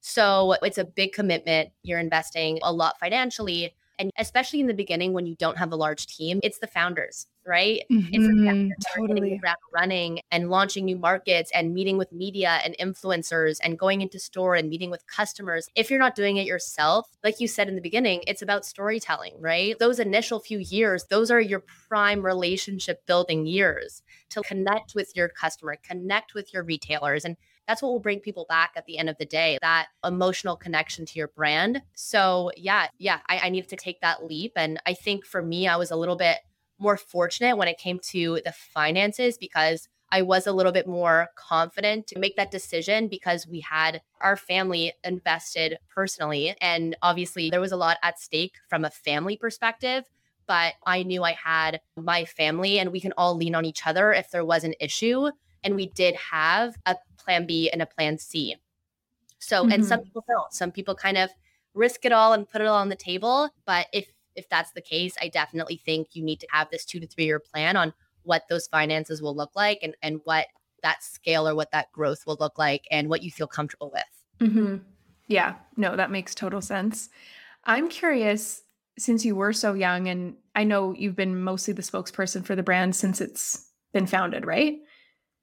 So 0.00 0.56
it's 0.62 0.78
a 0.78 0.84
big 0.84 1.12
commitment. 1.12 1.70
You're 1.82 2.00
investing 2.00 2.58
a 2.62 2.72
lot 2.72 2.98
financially. 2.98 3.74
And 4.00 4.10
especially 4.16 4.60
in 4.60 4.66
the 4.66 4.74
beginning 4.74 5.12
when 5.12 5.26
you 5.26 5.36
don't 5.36 5.58
have 5.58 5.72
a 5.72 5.76
large 5.76 6.06
team, 6.06 6.40
it's 6.42 6.58
the 6.58 6.66
founders, 6.66 7.26
right? 7.46 7.82
Mm-hmm, 7.92 8.08
it's 8.14 8.26
the 8.26 8.46
founders 8.46 8.72
totally. 8.96 9.40
running 9.74 10.20
and 10.30 10.48
launching 10.48 10.86
new 10.86 10.96
markets 10.96 11.50
and 11.54 11.74
meeting 11.74 11.98
with 11.98 12.10
media 12.10 12.60
and 12.64 12.74
influencers 12.80 13.58
and 13.62 13.78
going 13.78 14.00
into 14.00 14.18
store 14.18 14.54
and 14.54 14.70
meeting 14.70 14.90
with 14.90 15.06
customers. 15.06 15.68
If 15.76 15.90
you're 15.90 15.98
not 15.98 16.14
doing 16.14 16.38
it 16.38 16.46
yourself, 16.46 17.08
like 17.22 17.40
you 17.40 17.46
said 17.46 17.68
in 17.68 17.74
the 17.74 17.82
beginning, 17.82 18.24
it's 18.26 18.40
about 18.40 18.64
storytelling, 18.64 19.34
right? 19.38 19.78
Those 19.78 19.98
initial 19.98 20.40
few 20.40 20.58
years, 20.58 21.04
those 21.10 21.30
are 21.30 21.40
your 21.40 21.62
prime 21.88 22.24
relationship 22.24 23.04
building 23.06 23.44
years 23.44 24.02
to 24.30 24.40
connect 24.40 24.94
with 24.94 25.12
your 25.14 25.28
customer, 25.28 25.76
connect 25.82 26.32
with 26.32 26.54
your 26.54 26.62
retailers. 26.62 27.26
And 27.26 27.36
that's 27.70 27.82
what 27.82 27.92
will 27.92 28.00
bring 28.00 28.18
people 28.18 28.46
back 28.48 28.72
at 28.74 28.84
the 28.86 28.98
end 28.98 29.08
of 29.08 29.16
the 29.18 29.24
day 29.24 29.56
that 29.62 29.86
emotional 30.04 30.56
connection 30.56 31.06
to 31.06 31.18
your 31.20 31.28
brand. 31.28 31.80
So 31.94 32.50
yeah 32.56 32.88
yeah 32.98 33.20
I, 33.28 33.38
I, 33.44 33.48
needed 33.48 33.70
to 33.70 33.76
take 33.76 34.00
that 34.00 34.24
leap. 34.26 34.52
And 34.56 34.80
i 34.86 34.92
think 34.92 35.24
for 35.24 35.40
me 35.40 35.68
i 35.68 35.76
was 35.76 35.92
a 35.92 35.96
little 35.96 36.16
bit 36.16 36.38
more 36.80 36.96
fortunate 36.96 37.56
when 37.56 37.68
it 37.68 37.78
came 37.78 38.00
to 38.10 38.40
the 38.44 38.52
finances 38.52 39.38
because 39.38 39.88
i 40.10 40.20
was 40.20 40.48
a 40.48 40.52
little 40.52 40.72
bit 40.72 40.88
more 40.88 41.28
confident 41.36 42.08
to 42.08 42.18
make 42.18 42.34
that 42.34 42.50
decision 42.50 43.06
because 43.06 43.46
we 43.46 43.60
had 43.60 44.02
our 44.20 44.36
family 44.36 44.92
invested 45.04 45.78
personally. 45.94 46.56
And 46.60 46.96
obviously 47.02 47.50
there 47.50 47.60
was 47.60 47.72
a 47.72 47.76
lot 47.76 47.98
at 48.02 48.18
stake 48.18 48.56
from 48.68 48.84
a 48.84 48.90
family 48.90 49.36
perspective 49.36 50.04
but 50.48 50.74
i 50.84 51.04
knew 51.04 51.22
i 51.22 51.32
had 51.32 51.80
my 51.96 52.24
family 52.24 52.80
and 52.80 52.90
we 52.90 53.00
can 53.00 53.12
all 53.16 53.36
lean 53.36 53.54
on 53.54 53.64
each 53.64 53.86
other 53.86 54.12
if 54.12 54.32
there 54.32 54.44
was 54.44 54.64
an 54.64 54.74
issue. 54.80 55.30
And 55.62 55.76
we 55.76 55.88
did 55.88 56.14
have 56.14 56.76
a 56.86 56.96
plan 57.30 57.46
B 57.46 57.70
and 57.70 57.80
a 57.80 57.86
plan 57.86 58.18
C. 58.18 58.56
So, 59.38 59.62
mm-hmm. 59.62 59.72
and 59.72 59.86
some 59.86 60.00
people 60.00 60.24
don't. 60.28 60.52
Some 60.52 60.72
people 60.72 60.94
kind 60.96 61.16
of 61.16 61.30
risk 61.74 62.04
it 62.04 62.12
all 62.12 62.32
and 62.32 62.48
put 62.48 62.60
it 62.60 62.66
all 62.66 62.76
on 62.76 62.88
the 62.88 62.96
table. 62.96 63.48
But 63.64 63.86
if 63.92 64.08
if 64.34 64.48
that's 64.48 64.72
the 64.72 64.80
case, 64.80 65.16
I 65.20 65.28
definitely 65.28 65.76
think 65.76 66.08
you 66.12 66.24
need 66.24 66.40
to 66.40 66.46
have 66.50 66.68
this 66.70 66.84
two 66.84 66.98
to 67.00 67.06
three 67.06 67.24
year 67.24 67.38
plan 67.38 67.76
on 67.76 67.92
what 68.22 68.42
those 68.48 68.66
finances 68.66 69.22
will 69.22 69.34
look 69.34 69.54
like 69.54 69.78
and 69.82 69.94
and 70.02 70.20
what 70.24 70.46
that 70.82 71.02
scale 71.04 71.46
or 71.46 71.54
what 71.54 71.70
that 71.72 71.92
growth 71.92 72.26
will 72.26 72.38
look 72.40 72.58
like 72.58 72.86
and 72.90 73.08
what 73.08 73.22
you 73.22 73.30
feel 73.30 73.46
comfortable 73.46 73.92
with. 73.92 74.50
Mm-hmm. 74.50 74.76
Yeah, 75.28 75.54
no, 75.76 75.94
that 75.94 76.10
makes 76.10 76.34
total 76.34 76.60
sense. 76.60 77.10
I'm 77.64 77.88
curious 77.88 78.62
since 78.98 79.24
you 79.24 79.36
were 79.36 79.52
so 79.52 79.74
young, 79.74 80.08
and 80.08 80.34
I 80.54 80.64
know 80.64 80.92
you've 80.92 81.16
been 81.16 81.40
mostly 81.40 81.74
the 81.74 81.82
spokesperson 81.82 82.44
for 82.44 82.56
the 82.56 82.62
brand 82.62 82.96
since 82.96 83.20
it's 83.20 83.68
been 83.92 84.06
founded, 84.06 84.46
right? 84.46 84.78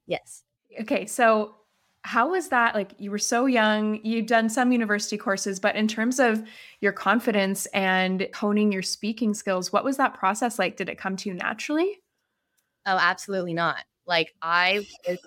Yes. 0.08 0.44
Okay, 0.82 1.06
so 1.06 1.57
how 2.08 2.30
was 2.30 2.48
that? 2.48 2.74
Like 2.74 2.94
you 2.98 3.12
were 3.12 3.18
so 3.18 3.48
young 3.48 4.00
you'd 4.04 4.28
done 4.28 4.50
some 4.50 4.72
university 4.72 5.18
courses 5.18 5.60
but 5.60 5.76
in 5.76 5.90
terms 5.90 6.20
of 6.20 6.42
your 6.80 6.94
confidence 6.94 7.66
and 7.68 8.30
honing 8.34 8.72
your 8.72 8.82
speaking 8.82 9.34
skills 9.34 9.74
what 9.74 9.84
was 9.84 9.98
that 9.98 10.14
process 10.14 10.58
like? 10.58 10.78
Did 10.78 10.88
it 10.88 10.98
come 10.98 11.18
to 11.18 11.30
you 11.30 11.36
naturally? 11.36 12.00
Oh 12.86 12.98
absolutely 12.98 13.54
not. 13.54 13.84
Like 14.06 14.34
i 14.42 14.88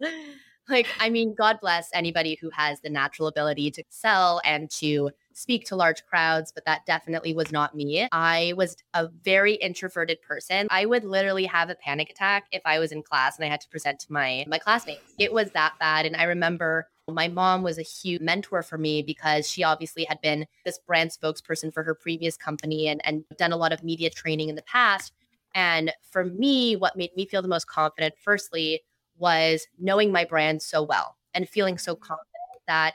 like 0.68 0.86
i 1.00 1.10
mean 1.10 1.34
god 1.34 1.58
bless 1.60 1.88
anybody 1.92 2.38
who 2.40 2.50
has 2.50 2.80
the 2.80 2.90
natural 2.90 3.26
ability 3.26 3.70
to 3.72 3.82
sell 3.88 4.40
and 4.44 4.70
to 4.70 5.10
speak 5.36 5.66
to 5.66 5.76
large 5.76 6.04
crowds, 6.06 6.50
but 6.50 6.64
that 6.64 6.86
definitely 6.86 7.34
was 7.34 7.52
not 7.52 7.74
me. 7.74 8.08
I 8.10 8.54
was 8.56 8.74
a 8.94 9.08
very 9.22 9.54
introverted 9.54 10.22
person. 10.22 10.66
I 10.70 10.86
would 10.86 11.04
literally 11.04 11.44
have 11.44 11.68
a 11.68 11.74
panic 11.74 12.08
attack 12.08 12.46
if 12.52 12.62
I 12.64 12.78
was 12.78 12.90
in 12.90 13.02
class 13.02 13.36
and 13.36 13.44
I 13.44 13.48
had 13.48 13.60
to 13.60 13.68
present 13.68 14.00
to 14.00 14.12
my 14.12 14.44
my 14.48 14.58
classmates. 14.58 15.12
It 15.18 15.32
was 15.32 15.50
that 15.50 15.74
bad 15.78 16.06
and 16.06 16.16
I 16.16 16.24
remember 16.24 16.88
my 17.08 17.28
mom 17.28 17.62
was 17.62 17.78
a 17.78 17.82
huge 17.82 18.20
mentor 18.20 18.62
for 18.62 18.78
me 18.78 19.02
because 19.02 19.48
she 19.48 19.62
obviously 19.62 20.04
had 20.04 20.20
been 20.22 20.46
this 20.64 20.78
brand 20.78 21.10
spokesperson 21.10 21.72
for 21.72 21.84
her 21.84 21.94
previous 21.94 22.36
company 22.36 22.88
and, 22.88 23.00
and 23.04 23.24
done 23.36 23.52
a 23.52 23.56
lot 23.56 23.72
of 23.72 23.84
media 23.84 24.10
training 24.10 24.48
in 24.48 24.56
the 24.56 24.62
past. 24.62 25.12
And 25.54 25.92
for 26.10 26.24
me, 26.24 26.76
what 26.76 26.96
made 26.96 27.14
me 27.14 27.26
feel 27.26 27.42
the 27.42 27.48
most 27.48 27.68
confident, 27.68 28.14
firstly, 28.18 28.80
was 29.18 29.68
knowing 29.78 30.10
my 30.10 30.24
brand 30.24 30.62
so 30.62 30.82
well 30.82 31.16
and 31.32 31.48
feeling 31.48 31.78
so 31.78 31.94
confident 31.94 32.26
that 32.66 32.94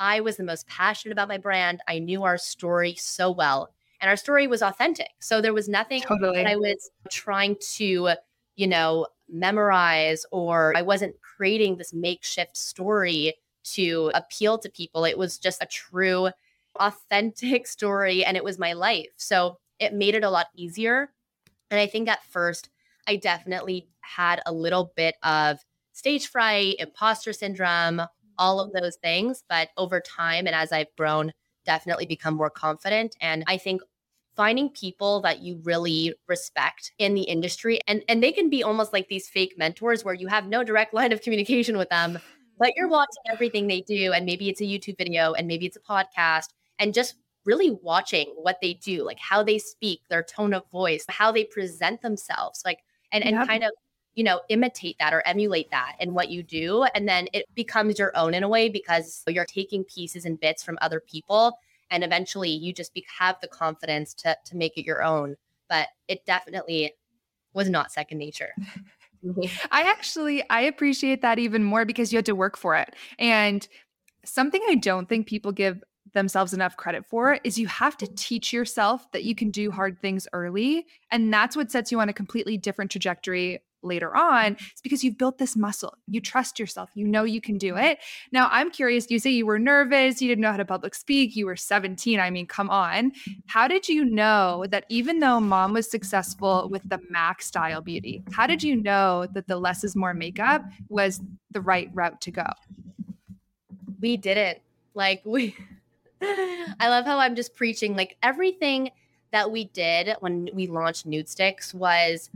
I 0.00 0.20
was 0.20 0.38
the 0.38 0.44
most 0.44 0.66
passionate 0.66 1.12
about 1.12 1.28
my 1.28 1.36
brand. 1.36 1.80
I 1.86 1.98
knew 1.98 2.24
our 2.24 2.38
story 2.38 2.94
so 2.96 3.30
well, 3.30 3.68
and 4.00 4.08
our 4.08 4.16
story 4.16 4.46
was 4.46 4.62
authentic. 4.62 5.10
So 5.20 5.40
there 5.40 5.52
was 5.52 5.68
nothing 5.68 6.00
totally. 6.00 6.38
that 6.38 6.46
I 6.46 6.56
was 6.56 6.90
trying 7.10 7.56
to, 7.76 8.14
you 8.56 8.66
know, 8.66 9.06
memorize 9.28 10.24
or 10.32 10.74
I 10.74 10.82
wasn't 10.82 11.20
creating 11.20 11.76
this 11.76 11.92
makeshift 11.92 12.56
story 12.56 13.34
to 13.62 14.10
appeal 14.14 14.58
to 14.58 14.70
people. 14.70 15.04
It 15.04 15.18
was 15.18 15.38
just 15.38 15.62
a 15.62 15.66
true, 15.66 16.30
authentic 16.76 17.66
story, 17.66 18.24
and 18.24 18.38
it 18.38 18.42
was 18.42 18.58
my 18.58 18.72
life. 18.72 19.10
So 19.16 19.58
it 19.78 19.92
made 19.92 20.14
it 20.14 20.24
a 20.24 20.30
lot 20.30 20.46
easier. 20.56 21.10
And 21.70 21.78
I 21.78 21.86
think 21.86 22.08
at 22.08 22.24
first, 22.24 22.70
I 23.06 23.16
definitely 23.16 23.88
had 24.00 24.40
a 24.46 24.52
little 24.52 24.92
bit 24.96 25.16
of 25.22 25.58
stage 25.92 26.28
fright, 26.28 26.76
imposter 26.78 27.32
syndrome, 27.32 28.02
all 28.40 28.58
of 28.58 28.72
those 28.72 28.96
things. 28.96 29.44
But 29.48 29.68
over 29.76 30.00
time 30.00 30.46
and 30.46 30.56
as 30.56 30.72
I've 30.72 30.94
grown, 30.98 31.32
definitely 31.64 32.06
become 32.06 32.34
more 32.34 32.50
confident. 32.50 33.14
And 33.20 33.44
I 33.46 33.58
think 33.58 33.82
finding 34.34 34.70
people 34.70 35.20
that 35.20 35.40
you 35.40 35.60
really 35.64 36.14
respect 36.26 36.92
in 36.98 37.14
the 37.14 37.22
industry 37.22 37.80
and 37.86 38.02
and 38.08 38.22
they 38.22 38.32
can 38.32 38.48
be 38.48 38.62
almost 38.62 38.92
like 38.92 39.08
these 39.08 39.28
fake 39.28 39.54
mentors 39.58 40.04
where 40.04 40.14
you 40.14 40.28
have 40.28 40.46
no 40.46 40.62
direct 40.62 40.94
line 40.94 41.12
of 41.12 41.20
communication 41.20 41.76
with 41.76 41.88
them 41.88 42.18
but 42.58 42.72
you're 42.76 42.88
watching 42.88 43.22
everything 43.30 43.66
they 43.66 43.80
do 43.80 44.12
and 44.12 44.24
maybe 44.24 44.48
it's 44.48 44.60
a 44.60 44.64
YouTube 44.64 44.96
video 44.98 45.32
and 45.32 45.48
maybe 45.48 45.66
it's 45.66 45.76
a 45.76 45.80
podcast 45.80 46.46
and 46.78 46.94
just 46.94 47.16
really 47.44 47.76
watching 47.82 48.26
what 48.36 48.58
they 48.62 48.74
do 48.74 49.02
like 49.04 49.18
how 49.18 49.42
they 49.42 49.58
speak 49.58 50.00
their 50.08 50.22
tone 50.22 50.54
of 50.54 50.62
voice 50.70 51.04
how 51.08 51.32
they 51.32 51.44
present 51.44 52.00
themselves 52.00 52.62
like 52.64 52.78
and 53.12 53.24
and 53.24 53.48
kind 53.48 53.64
of 53.64 53.72
you 54.20 54.24
know, 54.24 54.42
imitate 54.50 54.98
that 54.98 55.14
or 55.14 55.26
emulate 55.26 55.70
that 55.70 55.96
in 55.98 56.12
what 56.12 56.28
you 56.28 56.42
do. 56.42 56.82
And 56.94 57.08
then 57.08 57.26
it 57.32 57.46
becomes 57.54 57.98
your 57.98 58.14
own 58.14 58.34
in 58.34 58.42
a 58.42 58.48
way 58.50 58.68
because 58.68 59.22
you're 59.26 59.46
taking 59.46 59.82
pieces 59.82 60.26
and 60.26 60.38
bits 60.38 60.62
from 60.62 60.76
other 60.82 61.00
people. 61.00 61.56
And 61.90 62.04
eventually 62.04 62.50
you 62.50 62.74
just 62.74 62.92
have 63.18 63.36
the 63.40 63.48
confidence 63.48 64.12
to, 64.16 64.36
to 64.44 64.56
make 64.58 64.76
it 64.76 64.84
your 64.84 65.02
own. 65.02 65.36
But 65.70 65.88
it 66.06 66.26
definitely 66.26 66.92
was 67.54 67.70
not 67.70 67.92
second 67.92 68.18
nature. 68.18 68.50
I 69.70 69.84
actually 69.84 70.44
I 70.50 70.60
appreciate 70.60 71.22
that 71.22 71.38
even 71.38 71.64
more 71.64 71.86
because 71.86 72.12
you 72.12 72.18
had 72.18 72.26
to 72.26 72.34
work 72.34 72.58
for 72.58 72.76
it. 72.76 72.94
And 73.18 73.66
something 74.26 74.60
I 74.68 74.74
don't 74.74 75.08
think 75.08 75.28
people 75.28 75.50
give 75.50 75.82
themselves 76.12 76.52
enough 76.52 76.76
credit 76.76 77.06
for 77.06 77.38
is 77.42 77.58
you 77.58 77.68
have 77.68 77.96
to 77.96 78.06
teach 78.16 78.52
yourself 78.52 79.10
that 79.12 79.24
you 79.24 79.34
can 79.34 79.50
do 79.50 79.70
hard 79.70 79.98
things 79.98 80.28
early 80.34 80.84
and 81.10 81.32
that's 81.32 81.56
what 81.56 81.70
sets 81.70 81.92
you 81.92 82.00
on 82.00 82.08
a 82.08 82.12
completely 82.12 82.58
different 82.58 82.90
trajectory 82.90 83.60
later 83.82 84.16
on 84.16 84.56
it's 84.70 84.80
because 84.80 85.02
you've 85.02 85.18
built 85.18 85.38
this 85.38 85.56
muscle. 85.56 85.96
You 86.06 86.20
trust 86.20 86.58
yourself. 86.58 86.90
You 86.94 87.06
know 87.06 87.24
you 87.24 87.40
can 87.40 87.58
do 87.58 87.76
it. 87.76 87.98
Now 88.32 88.48
i'm 88.50 88.70
curious 88.70 89.10
you 89.10 89.18
say 89.18 89.30
you 89.30 89.46
were 89.46 89.58
nervous 89.58 90.20
you 90.20 90.28
didn't 90.28 90.42
know 90.42 90.50
how 90.50 90.56
to 90.56 90.64
public 90.64 90.94
speak 90.94 91.36
you 91.36 91.46
were 91.46 91.56
17 91.56 92.20
i 92.20 92.30
mean 92.30 92.46
come 92.46 92.70
on. 92.70 93.10
Mm-hmm. 93.10 93.32
How 93.46 93.68
did 93.68 93.88
you 93.88 94.04
know 94.04 94.64
that 94.70 94.84
even 94.88 95.20
though 95.20 95.40
mom 95.40 95.72
was 95.72 95.90
successful 95.90 96.68
with 96.70 96.88
the 96.88 97.00
mac 97.10 97.42
style 97.42 97.80
beauty 97.80 98.22
how 98.32 98.46
did 98.46 98.62
you 98.62 98.76
know 98.76 99.26
that 99.32 99.48
the 99.48 99.56
less 99.56 99.84
is 99.84 99.96
more 99.96 100.14
makeup 100.14 100.64
was 100.88 101.20
the 101.50 101.60
right 101.60 101.90
route 101.94 102.20
to 102.22 102.30
go? 102.30 102.46
We 104.00 104.16
didn't. 104.16 104.58
Like 104.94 105.22
we 105.24 105.54
i 106.22 106.88
love 106.88 107.06
how 107.06 107.18
i'm 107.18 107.34
just 107.34 107.54
preaching 107.54 107.96
like 107.96 108.16
everything 108.22 108.90
that 109.32 109.50
we 109.50 109.64
did 109.64 110.16
when 110.20 110.48
we 110.52 110.66
launched 110.66 111.08
Nudestix 111.08 111.72
was 111.74 112.30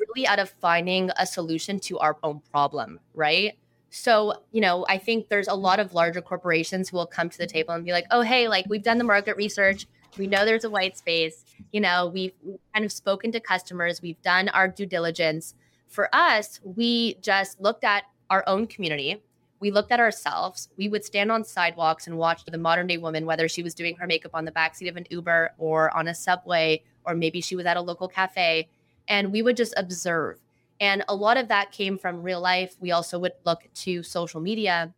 really 0.00 0.26
out 0.26 0.38
of 0.38 0.50
finding 0.60 1.10
a 1.16 1.26
solution 1.26 1.78
to 1.80 1.98
our 1.98 2.16
own 2.22 2.40
problem, 2.50 3.00
right? 3.14 3.56
So, 3.90 4.34
you 4.52 4.60
know, 4.60 4.86
I 4.88 4.98
think 4.98 5.28
there's 5.28 5.48
a 5.48 5.54
lot 5.54 5.80
of 5.80 5.94
larger 5.94 6.20
corporations 6.20 6.88
who 6.88 6.96
will 6.96 7.06
come 7.06 7.28
to 7.28 7.38
the 7.38 7.46
table 7.46 7.74
and 7.74 7.84
be 7.84 7.92
like, 7.92 8.06
oh, 8.10 8.22
hey, 8.22 8.48
like 8.48 8.66
we've 8.68 8.82
done 8.82 8.98
the 8.98 9.04
market 9.04 9.36
research. 9.36 9.86
We 10.16 10.26
know 10.26 10.44
there's 10.44 10.64
a 10.64 10.70
white 10.70 10.96
space. 10.96 11.44
You 11.72 11.80
know, 11.80 12.06
we've 12.06 12.32
kind 12.72 12.84
of 12.84 12.92
spoken 12.92 13.32
to 13.32 13.40
customers, 13.40 14.00
we've 14.00 14.20
done 14.22 14.48
our 14.50 14.68
due 14.68 14.86
diligence. 14.86 15.54
For 15.88 16.08
us, 16.14 16.60
we 16.62 17.14
just 17.14 17.60
looked 17.60 17.82
at 17.82 18.04
our 18.28 18.44
own 18.46 18.68
community. 18.68 19.22
We 19.58 19.72
looked 19.72 19.92
at 19.92 20.00
ourselves. 20.00 20.68
We 20.76 20.88
would 20.88 21.04
stand 21.04 21.30
on 21.30 21.44
sidewalks 21.44 22.06
and 22.06 22.16
watch 22.16 22.44
the 22.44 22.56
modern 22.56 22.86
day 22.86 22.96
woman, 22.96 23.26
whether 23.26 23.48
she 23.48 23.62
was 23.62 23.74
doing 23.74 23.96
her 23.96 24.06
makeup 24.06 24.30
on 24.34 24.44
the 24.44 24.52
backseat 24.52 24.88
of 24.88 24.96
an 24.96 25.06
Uber 25.10 25.54
or 25.58 25.94
on 25.96 26.08
a 26.08 26.14
subway, 26.14 26.82
or 27.04 27.14
maybe 27.14 27.40
she 27.40 27.56
was 27.56 27.66
at 27.66 27.76
a 27.76 27.80
local 27.80 28.08
cafe 28.08 28.68
and 29.10 29.30
we 29.30 29.42
would 29.42 29.56
just 29.56 29.74
observe. 29.76 30.38
And 30.80 31.04
a 31.08 31.14
lot 31.14 31.36
of 31.36 31.48
that 31.48 31.72
came 31.72 31.98
from 31.98 32.22
real 32.22 32.40
life. 32.40 32.76
We 32.80 32.92
also 32.92 33.18
would 33.18 33.32
look 33.44 33.68
to 33.74 34.02
social 34.02 34.40
media. 34.40 34.94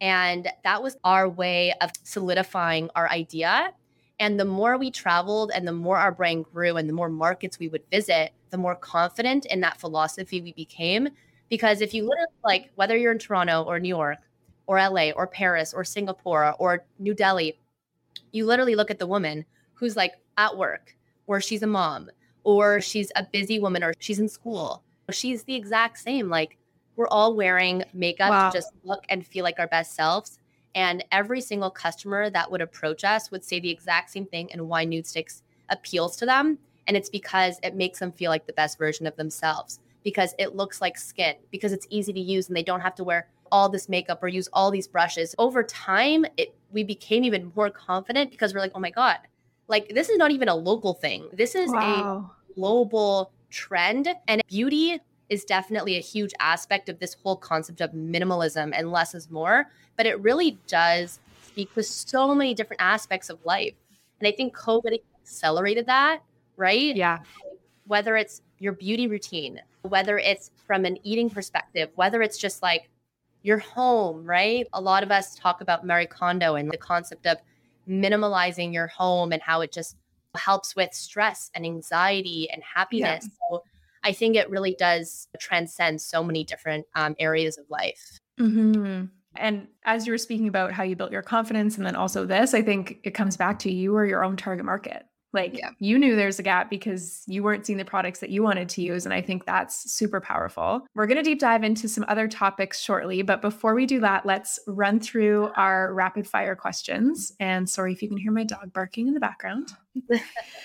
And 0.00 0.48
that 0.64 0.82
was 0.82 0.96
our 1.04 1.28
way 1.28 1.74
of 1.82 1.90
solidifying 2.02 2.88
our 2.94 3.10
idea. 3.10 3.72
And 4.18 4.40
the 4.40 4.46
more 4.46 4.78
we 4.78 4.90
traveled 4.90 5.50
and 5.54 5.68
the 5.68 5.72
more 5.72 5.98
our 5.98 6.12
brain 6.12 6.42
grew 6.42 6.78
and 6.78 6.88
the 6.88 6.94
more 6.94 7.10
markets 7.10 7.58
we 7.58 7.68
would 7.68 7.82
visit, 7.90 8.32
the 8.48 8.56
more 8.56 8.76
confident 8.76 9.44
in 9.46 9.60
that 9.60 9.78
philosophy 9.78 10.40
we 10.40 10.54
became. 10.54 11.08
Because 11.50 11.82
if 11.82 11.92
you 11.92 12.04
live 12.04 12.28
like 12.44 12.70
whether 12.76 12.96
you're 12.96 13.12
in 13.12 13.18
Toronto 13.18 13.62
or 13.62 13.78
New 13.78 13.88
York, 13.88 14.18
or 14.66 14.78
LA 14.78 15.10
or 15.10 15.26
Paris 15.26 15.72
or 15.72 15.84
Singapore 15.84 16.54
or 16.58 16.84
New 16.98 17.14
Delhi, 17.14 17.58
you 18.32 18.46
literally 18.46 18.74
look 18.74 18.90
at 18.90 18.98
the 18.98 19.06
woman 19.06 19.44
who's 19.74 19.96
like 19.96 20.14
at 20.36 20.56
work 20.56 20.96
or 21.26 21.40
she's 21.40 21.62
a 21.62 21.66
mom 21.66 22.10
or 22.46 22.80
she's 22.80 23.10
a 23.16 23.26
busy 23.32 23.58
woman 23.58 23.82
or 23.82 23.92
she's 23.98 24.20
in 24.20 24.28
school. 24.28 24.84
She's 25.10 25.42
the 25.42 25.56
exact 25.56 25.98
same. 25.98 26.28
Like 26.28 26.56
we're 26.94 27.08
all 27.08 27.34
wearing 27.34 27.82
makeup 27.92 28.30
Wow. 28.30 28.50
to 28.50 28.56
just 28.56 28.70
look 28.84 29.04
and 29.08 29.26
feel 29.26 29.42
like 29.42 29.58
our 29.58 29.66
best 29.66 29.96
selves. 29.96 30.38
And 30.76 31.04
every 31.10 31.40
single 31.40 31.70
customer 31.70 32.30
that 32.30 32.48
would 32.48 32.60
approach 32.60 33.02
us 33.02 33.32
would 33.32 33.44
say 33.44 33.58
the 33.58 33.70
exact 33.70 34.10
same 34.10 34.26
thing 34.26 34.52
and 34.52 34.68
why 34.68 34.86
Nudestix 34.86 35.42
appeals 35.70 36.16
to 36.18 36.26
them. 36.26 36.58
And 36.86 36.96
it's 36.96 37.08
because 37.10 37.58
it 37.64 37.74
makes 37.74 37.98
them 37.98 38.12
feel 38.12 38.30
like 38.30 38.46
the 38.46 38.52
best 38.52 38.78
version 38.78 39.08
of 39.08 39.16
themselves 39.16 39.80
because 40.04 40.32
it 40.38 40.54
looks 40.54 40.80
like 40.80 40.96
skin, 40.96 41.34
because 41.50 41.72
it's 41.72 41.88
easy 41.90 42.12
to 42.12 42.20
use 42.20 42.46
and 42.46 42.56
they 42.56 42.62
don't 42.62 42.80
have 42.80 42.94
to 42.94 43.02
wear 43.02 43.28
all 43.50 43.68
this 43.68 43.88
makeup 43.88 44.22
or 44.22 44.28
use 44.28 44.48
all 44.52 44.70
these 44.70 44.86
brushes. 44.86 45.34
Over 45.36 45.64
time, 45.64 46.24
it 46.36 46.54
we 46.70 46.84
became 46.84 47.24
even 47.24 47.50
more 47.56 47.70
confident 47.70 48.30
because 48.30 48.54
we're 48.54 48.60
like, 48.60 48.70
oh 48.76 48.80
my 48.80 48.90
God, 48.90 49.18
like 49.68 49.88
this 49.88 50.08
is 50.08 50.18
not 50.18 50.30
even 50.30 50.48
a 50.48 50.54
local 50.54 50.94
thing. 50.94 51.28
This 51.32 51.54
is 51.54 51.72
a 51.72 52.22
global 52.54 53.32
trend. 53.50 54.08
And 54.28 54.42
beauty 54.48 55.00
is 55.28 55.44
definitely 55.44 55.96
a 55.96 56.00
huge 56.00 56.32
aspect 56.40 56.88
of 56.88 56.98
this 56.98 57.14
whole 57.14 57.36
concept 57.36 57.80
of 57.80 57.90
minimalism 57.92 58.72
and 58.74 58.92
less 58.92 59.14
is 59.14 59.30
more. 59.30 59.66
But 59.96 60.06
it 60.06 60.20
really 60.20 60.58
does 60.66 61.18
speak 61.46 61.74
to 61.74 61.82
so 61.82 62.34
many 62.34 62.54
different 62.54 62.82
aspects 62.82 63.30
of 63.30 63.44
life. 63.44 63.74
And 64.20 64.28
I 64.28 64.32
think 64.32 64.56
COVID 64.56 64.98
accelerated 65.22 65.86
that, 65.86 66.20
right? 66.56 66.94
Yeah. 66.94 67.20
Whether 67.86 68.16
it's 68.16 68.42
your 68.58 68.72
beauty 68.72 69.06
routine, 69.06 69.60
whether 69.82 70.18
it's 70.18 70.50
from 70.66 70.84
an 70.84 70.98
eating 71.02 71.30
perspective, 71.30 71.90
whether 71.94 72.22
it's 72.22 72.38
just 72.38 72.62
like 72.62 72.88
your 73.42 73.58
home, 73.58 74.24
right? 74.24 74.66
A 74.72 74.80
lot 74.80 75.02
of 75.02 75.10
us 75.10 75.34
talk 75.36 75.60
about 75.60 75.86
Marie 75.86 76.06
Kondo 76.06 76.56
and 76.56 76.70
the 76.70 76.76
concept 76.76 77.26
of 77.26 77.38
minimalizing 77.88 78.72
your 78.72 78.86
home 78.88 79.32
and 79.32 79.42
how 79.42 79.60
it 79.60 79.72
just 79.72 79.96
helps 80.36 80.76
with 80.76 80.92
stress 80.92 81.50
and 81.54 81.64
anxiety 81.64 82.48
and 82.50 82.62
happiness. 82.62 83.28
So 83.50 83.62
I 84.02 84.12
think 84.12 84.36
it 84.36 84.50
really 84.50 84.74
does 84.78 85.28
transcend 85.38 86.00
so 86.00 86.22
many 86.22 86.44
different 86.44 86.86
um, 86.94 87.16
areas 87.18 87.58
of 87.58 87.64
life. 87.70 88.20
hmm 88.38 89.04
And 89.34 89.68
as 89.84 90.06
you 90.06 90.12
were 90.12 90.18
speaking 90.18 90.48
about 90.48 90.72
how 90.72 90.82
you 90.82 90.96
built 90.96 91.12
your 91.12 91.22
confidence 91.22 91.76
and 91.76 91.86
then 91.86 91.96
also 91.96 92.26
this, 92.26 92.54
I 92.54 92.62
think 92.62 93.00
it 93.02 93.12
comes 93.12 93.36
back 93.36 93.58
to 93.60 93.72
you 93.72 93.96
or 93.96 94.04
your 94.04 94.24
own 94.24 94.36
target 94.36 94.64
market. 94.64 95.06
Like 95.36 95.56
Yeah. 95.58 95.70
you 95.78 95.98
knew 95.98 96.16
there's 96.16 96.38
a 96.40 96.42
gap 96.42 96.68
because 96.70 97.22
you 97.28 97.42
weren't 97.44 97.64
seeing 97.66 97.76
the 97.78 97.84
products 97.84 98.18
that 98.20 98.30
you 98.30 98.42
wanted 98.42 98.68
to 98.70 98.82
use. 98.82 99.04
And 99.04 99.12
I 99.14 99.20
think 99.22 99.44
that's 99.46 99.92
super 99.92 100.20
powerful. 100.20 100.84
We're 100.96 101.06
going 101.06 101.18
to 101.18 101.22
deep 101.22 101.38
dive 101.38 101.62
into 101.62 101.88
some 101.88 102.04
other 102.08 102.26
topics 102.26 102.80
shortly. 102.80 103.22
But 103.22 103.40
before 103.42 103.74
we 103.74 103.86
do 103.86 104.00
that, 104.00 104.26
let's 104.26 104.58
run 104.66 104.98
through 104.98 105.50
our 105.56 105.94
rapid 105.94 106.26
fire 106.26 106.56
questions. 106.56 107.32
And 107.38 107.68
sorry 107.70 107.92
if 107.92 108.02
you 108.02 108.08
can 108.08 108.16
hear 108.16 108.32
my 108.32 108.44
dog 108.44 108.72
barking 108.72 109.06
in 109.06 109.14
the 109.14 109.20
background. 109.20 109.68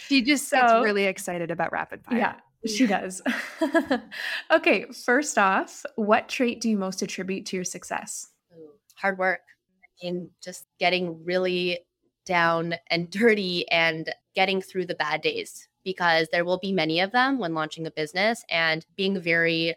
She 0.08 0.22
just 0.24 0.48
So- 0.50 0.58
gets 0.60 0.74
really 0.84 1.06
excited 1.06 1.52
about 1.52 1.72
rapid 1.72 2.04
fire. 2.04 2.18
Yeah, 2.18 2.36
she 2.66 2.88
does. 2.88 3.22
okay, 4.52 4.86
first 5.06 5.38
off, 5.38 5.86
what 5.96 6.28
trait 6.30 6.62
do 6.62 6.70
you 6.70 6.78
most 6.78 7.02
attribute 7.02 7.46
to 7.48 7.56
your 7.58 7.66
success? 7.66 8.28
Hard 8.96 9.18
work 9.18 9.40
and 10.04 10.30
just 10.44 10.66
getting 10.80 11.24
really 11.24 11.80
down 12.26 12.76
and 12.90 13.10
dirty 13.20 13.68
and 13.70 14.14
getting 14.36 14.62
through 14.62 14.86
the 14.86 14.96
bad 14.96 15.22
days 15.22 15.68
because 15.84 16.28
there 16.32 16.46
will 16.46 16.60
be 16.60 16.72
many 16.72 17.00
of 17.00 17.12
them 17.12 17.40
when 17.40 17.54
launching 17.54 17.88
a 17.88 17.92
business 17.92 18.44
and 18.50 18.86
being 18.96 19.20
very 19.20 19.76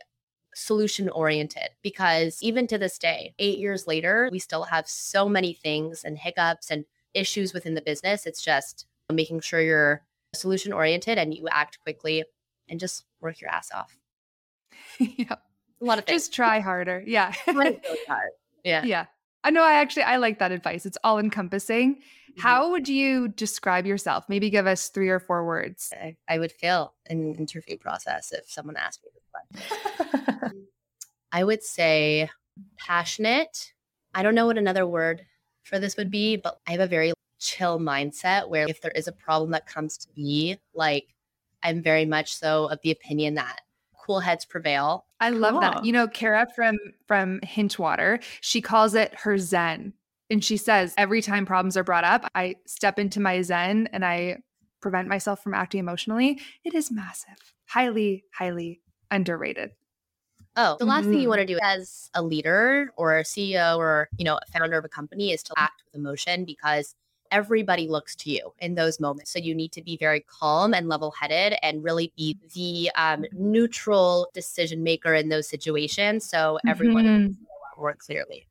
solution 0.54 1.08
oriented 1.08 1.70
because 1.82 2.38
even 2.40 2.66
to 2.66 2.78
this 2.78 2.96
day 2.96 3.34
8 3.38 3.58
years 3.58 3.86
later 3.88 4.28
we 4.30 4.38
still 4.38 4.62
have 4.64 4.88
so 4.88 5.28
many 5.28 5.52
things 5.52 6.04
and 6.04 6.16
hiccups 6.16 6.70
and 6.70 6.84
issues 7.12 7.52
within 7.52 7.74
the 7.74 7.82
business 7.82 8.24
it's 8.24 8.42
just 8.42 8.86
making 9.12 9.40
sure 9.40 9.60
you're 9.60 10.02
solution 10.32 10.72
oriented 10.72 11.18
and 11.18 11.34
you 11.34 11.48
act 11.50 11.80
quickly 11.80 12.24
and 12.68 12.78
just 12.78 13.04
work 13.20 13.40
your 13.40 13.50
ass 13.50 13.70
off 13.74 13.96
yeah. 15.00 15.34
a 15.80 15.84
lot 15.84 15.98
of 15.98 16.04
things 16.04 16.22
Just 16.22 16.34
try 16.34 16.60
harder. 16.60 17.02
Yeah. 17.04 17.32
Really 17.48 17.80
hard 18.06 18.30
yeah 18.64 18.84
yeah. 18.84 19.06
I 19.44 19.50
know 19.50 19.62
I 19.62 19.74
actually 19.74 20.04
I 20.04 20.16
like 20.16 20.38
that 20.38 20.52
advice. 20.52 20.86
It's 20.86 20.98
all 21.04 21.18
encompassing. 21.18 21.96
Mm-hmm. 21.96 22.40
How 22.40 22.70
would 22.70 22.88
you 22.88 23.28
describe 23.28 23.86
yourself? 23.86 24.24
Maybe 24.28 24.48
give 24.50 24.66
us 24.66 24.88
three 24.88 25.10
or 25.10 25.20
four 25.20 25.44
words. 25.46 25.92
I, 25.94 26.16
I 26.26 26.38
would 26.38 26.50
fail 26.50 26.94
an 27.06 27.34
interview 27.34 27.76
process 27.76 28.32
if 28.32 28.50
someone 28.50 28.76
asked 28.76 29.02
me 29.04 29.10
this 29.14 29.62
question. 29.62 30.66
I 31.32 31.44
would 31.44 31.62
say 31.62 32.30
passionate. 32.78 33.72
I 34.14 34.22
don't 34.22 34.34
know 34.34 34.46
what 34.46 34.58
another 34.58 34.86
word 34.86 35.26
for 35.64 35.78
this 35.78 35.96
would 35.96 36.10
be, 36.10 36.36
but 36.36 36.58
I 36.66 36.72
have 36.72 36.80
a 36.80 36.86
very 36.86 37.12
chill 37.38 37.78
mindset 37.78 38.48
where 38.48 38.66
if 38.68 38.80
there 38.80 38.92
is 38.92 39.08
a 39.08 39.12
problem 39.12 39.50
that 39.50 39.66
comes 39.66 39.98
to 39.98 40.08
me, 40.16 40.58
like 40.74 41.14
I'm 41.62 41.82
very 41.82 42.06
much 42.06 42.34
so 42.34 42.66
of 42.66 42.78
the 42.82 42.90
opinion 42.90 43.34
that 43.34 43.60
cool 44.04 44.20
heads 44.20 44.44
prevail. 44.44 45.06
I 45.20 45.30
love 45.30 45.60
that. 45.60 45.84
You 45.84 45.92
know, 45.92 46.06
Kara 46.06 46.46
from 46.54 46.76
from 47.08 47.40
Hintwater, 47.40 48.22
she 48.40 48.60
calls 48.60 48.94
it 48.94 49.14
her 49.20 49.38
zen. 49.38 49.94
And 50.30 50.44
she 50.44 50.56
says 50.56 50.94
every 50.98 51.22
time 51.22 51.46
problems 51.46 51.76
are 51.76 51.84
brought 51.84 52.04
up, 52.04 52.26
I 52.34 52.56
step 52.66 52.98
into 52.98 53.20
my 53.20 53.40
zen 53.42 53.88
and 53.92 54.04
I 54.04 54.38
prevent 54.80 55.08
myself 55.08 55.42
from 55.42 55.54
acting 55.54 55.80
emotionally. 55.80 56.40
It 56.64 56.74
is 56.74 56.90
massive. 56.90 57.54
Highly, 57.66 58.24
highly 58.32 58.80
underrated. 59.10 59.70
Oh, 60.56 60.76
the 60.78 60.84
last 60.84 61.04
thing 61.04 61.14
Mhm. 61.14 61.22
you 61.22 61.28
want 61.28 61.40
to 61.40 61.46
do 61.46 61.58
as 61.62 62.10
a 62.14 62.22
leader 62.22 62.92
or 62.96 63.18
a 63.18 63.24
CEO 63.24 63.76
or, 63.76 64.08
you 64.18 64.24
know, 64.24 64.36
a 64.36 64.46
founder 64.52 64.78
of 64.78 64.84
a 64.84 64.88
company 64.88 65.32
is 65.32 65.42
to 65.44 65.54
act 65.56 65.82
with 65.84 65.94
emotion 65.94 66.44
because 66.44 66.94
everybody 67.34 67.88
looks 67.88 68.14
to 68.14 68.30
you 68.30 68.52
in 68.60 68.76
those 68.76 69.00
moments. 69.00 69.32
So 69.32 69.40
you 69.40 69.54
need 69.54 69.72
to 69.72 69.82
be 69.82 69.96
very 69.96 70.20
calm 70.20 70.72
and 70.72 70.88
level-headed 70.88 71.58
and 71.62 71.82
really 71.82 72.12
be 72.16 72.38
the 72.54 72.90
um, 72.94 73.24
neutral 73.32 74.28
decision 74.32 74.84
maker 74.84 75.12
in 75.14 75.28
those 75.28 75.48
situations. 75.48 76.24
So 76.24 76.58
everyone 76.66 77.04
Mhm. 77.04 77.24
can 77.36 77.36
work 77.76 77.98
clearly. 77.98 78.46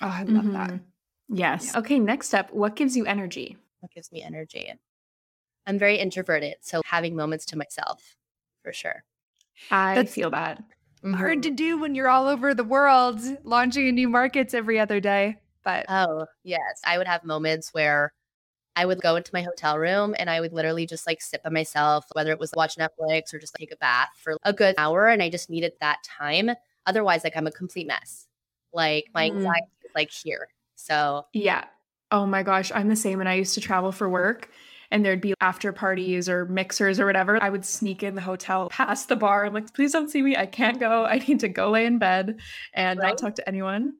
Oh, 0.00 0.08
I 0.08 0.22
love 0.22 0.44
that. 0.52 0.70
Mhm. 0.70 0.80
Yes. 1.28 1.74
Okay, 1.74 1.98
next 1.98 2.34
up, 2.34 2.52
what 2.52 2.76
gives 2.76 2.96
you 2.96 3.04
energy? 3.04 3.56
What 3.80 3.90
gives 3.92 4.12
me 4.12 4.22
energy? 4.22 4.72
I'm 5.66 5.78
very 5.78 5.96
introverted, 5.98 6.56
so 6.60 6.82
having 6.84 7.16
moments 7.16 7.44
to 7.46 7.56
myself 7.58 8.16
for 8.62 8.72
sure. 8.72 9.02
I 9.70 9.96
That's 9.96 10.14
feel 10.14 10.30
that. 10.30 10.62
Hard 11.04 11.42
to 11.42 11.50
do 11.50 11.78
when 11.78 11.94
you're 11.94 12.08
all 12.08 12.28
over 12.28 12.54
the 12.54 12.64
world, 12.64 13.20
launching 13.44 13.88
in 13.88 13.94
new 13.94 14.08
markets 14.08 14.54
every 14.54 14.78
other 14.78 15.00
day. 15.00 15.36
But 15.64 15.86
Oh, 15.88 16.26
yes. 16.42 16.80
I 16.86 16.98
would 16.98 17.06
have 17.06 17.24
moments 17.24 17.72
where 17.72 18.12
I 18.76 18.86
would 18.86 19.00
go 19.00 19.16
into 19.16 19.30
my 19.32 19.42
hotel 19.42 19.78
room 19.78 20.14
and 20.18 20.28
I 20.28 20.40
would 20.40 20.52
literally 20.52 20.86
just 20.86 21.06
like 21.06 21.22
sit 21.22 21.42
by 21.44 21.50
myself, 21.50 22.06
whether 22.12 22.32
it 22.32 22.40
was 22.40 22.52
watch 22.56 22.76
Netflix 22.76 23.32
or 23.32 23.38
just 23.38 23.54
take 23.54 23.72
a 23.72 23.76
bath 23.76 24.10
for 24.22 24.36
a 24.42 24.52
good 24.52 24.74
hour. 24.78 25.08
And 25.08 25.22
I 25.22 25.30
just 25.30 25.48
needed 25.50 25.72
that 25.80 26.02
time. 26.04 26.50
Otherwise, 26.86 27.24
like 27.24 27.36
I'm 27.36 27.46
a 27.46 27.52
complete 27.52 27.86
mess. 27.86 28.26
Like 28.72 29.06
my 29.14 29.30
Mm. 29.30 29.36
anxiety 29.36 29.66
is 29.84 29.90
like 29.94 30.10
here. 30.10 30.48
So 30.76 31.26
Yeah. 31.32 31.64
Oh 32.10 32.26
my 32.26 32.42
gosh, 32.42 32.70
I'm 32.74 32.88
the 32.88 32.96
same. 32.96 33.20
And 33.20 33.28
I 33.28 33.34
used 33.34 33.54
to 33.54 33.60
travel 33.60 33.92
for 33.92 34.08
work 34.08 34.50
and 34.90 35.04
there'd 35.04 35.20
be 35.20 35.34
after 35.40 35.72
parties 35.72 36.28
or 36.28 36.46
mixers 36.46 37.00
or 37.00 37.06
whatever. 37.06 37.42
I 37.42 37.50
would 37.50 37.64
sneak 37.64 38.02
in 38.02 38.14
the 38.14 38.20
hotel 38.20 38.68
past 38.68 39.08
the 39.08 39.16
bar. 39.16 39.44
I'm 39.46 39.54
like, 39.54 39.72
please 39.74 39.92
don't 39.92 40.10
see 40.10 40.22
me. 40.22 40.36
I 40.36 40.46
can't 40.46 40.78
go. 40.80 41.04
I 41.04 41.18
need 41.18 41.40
to 41.40 41.48
go 41.48 41.70
lay 41.70 41.86
in 41.86 41.98
bed 41.98 42.38
and 42.72 43.00
Right? 43.00 43.08
not 43.08 43.18
talk 43.18 43.34
to 43.36 43.48
anyone. 43.48 43.94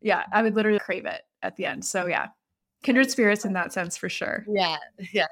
Yeah, 0.00 0.24
I 0.32 0.42
would 0.42 0.54
literally 0.54 0.78
crave 0.78 1.06
it 1.06 1.22
at 1.42 1.56
the 1.56 1.66
end. 1.66 1.84
So 1.84 2.06
yeah, 2.06 2.28
kindred 2.82 3.10
spirits 3.10 3.44
in 3.44 3.52
that 3.54 3.72
sense 3.72 3.96
for 3.96 4.08
sure. 4.08 4.44
yeah, 4.48 4.76
yeah. 5.12 5.26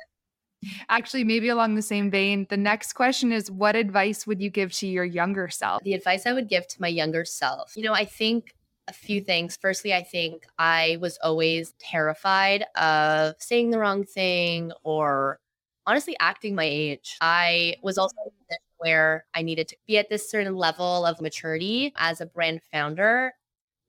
actually, 0.89 1.25
maybe 1.25 1.49
along 1.49 1.75
the 1.75 1.83
same 1.83 2.11
vein, 2.11 2.47
the 2.51 2.57
next 2.57 2.95
question 2.95 3.33
is 3.33 3.51
what 3.51 3.77
advice 3.77 4.27
would 4.27 4.41
you 4.41 4.51
give 4.51 4.73
to 4.75 4.87
your 4.87 5.05
younger 5.05 5.49
self? 5.49 5.83
The 5.83 5.95
advice 5.95 6.27
I 6.27 6.33
would 6.33 6.49
give 6.49 6.67
to 6.69 6.81
my 6.81 6.89
younger 6.89 7.25
self, 7.25 7.77
you 7.77 7.83
know, 7.83 7.93
I 7.93 8.05
think 8.05 8.55
a 8.89 8.93
few 8.93 9.21
things. 9.21 9.59
Firstly, 9.61 9.93
I 9.93 10.03
think 10.03 10.47
I 10.59 10.99
was 11.01 11.19
always 11.23 11.75
terrified 11.79 12.65
of 12.77 13.35
saying 13.39 13.71
the 13.71 13.79
wrong 13.79 14.05
thing 14.05 14.73
or 14.85 15.41
honestly 15.87 16.17
acting 16.21 16.55
my 16.55 16.65
age. 16.65 17.17
I 17.21 17.77
was 17.83 17.99
also 17.99 18.15
in 18.25 18.29
a 18.29 18.45
position 18.45 18.63
where 18.79 19.25
I 19.35 19.43
needed 19.43 19.69
to 19.69 19.77
be 19.87 19.99
at 19.99 20.09
this 20.09 20.31
certain 20.31 20.57
level 20.57 21.07
of 21.07 21.21
maturity 21.21 21.93
as 21.97 22.21
a 22.21 22.27
brand 22.27 22.61
founder. 22.73 23.33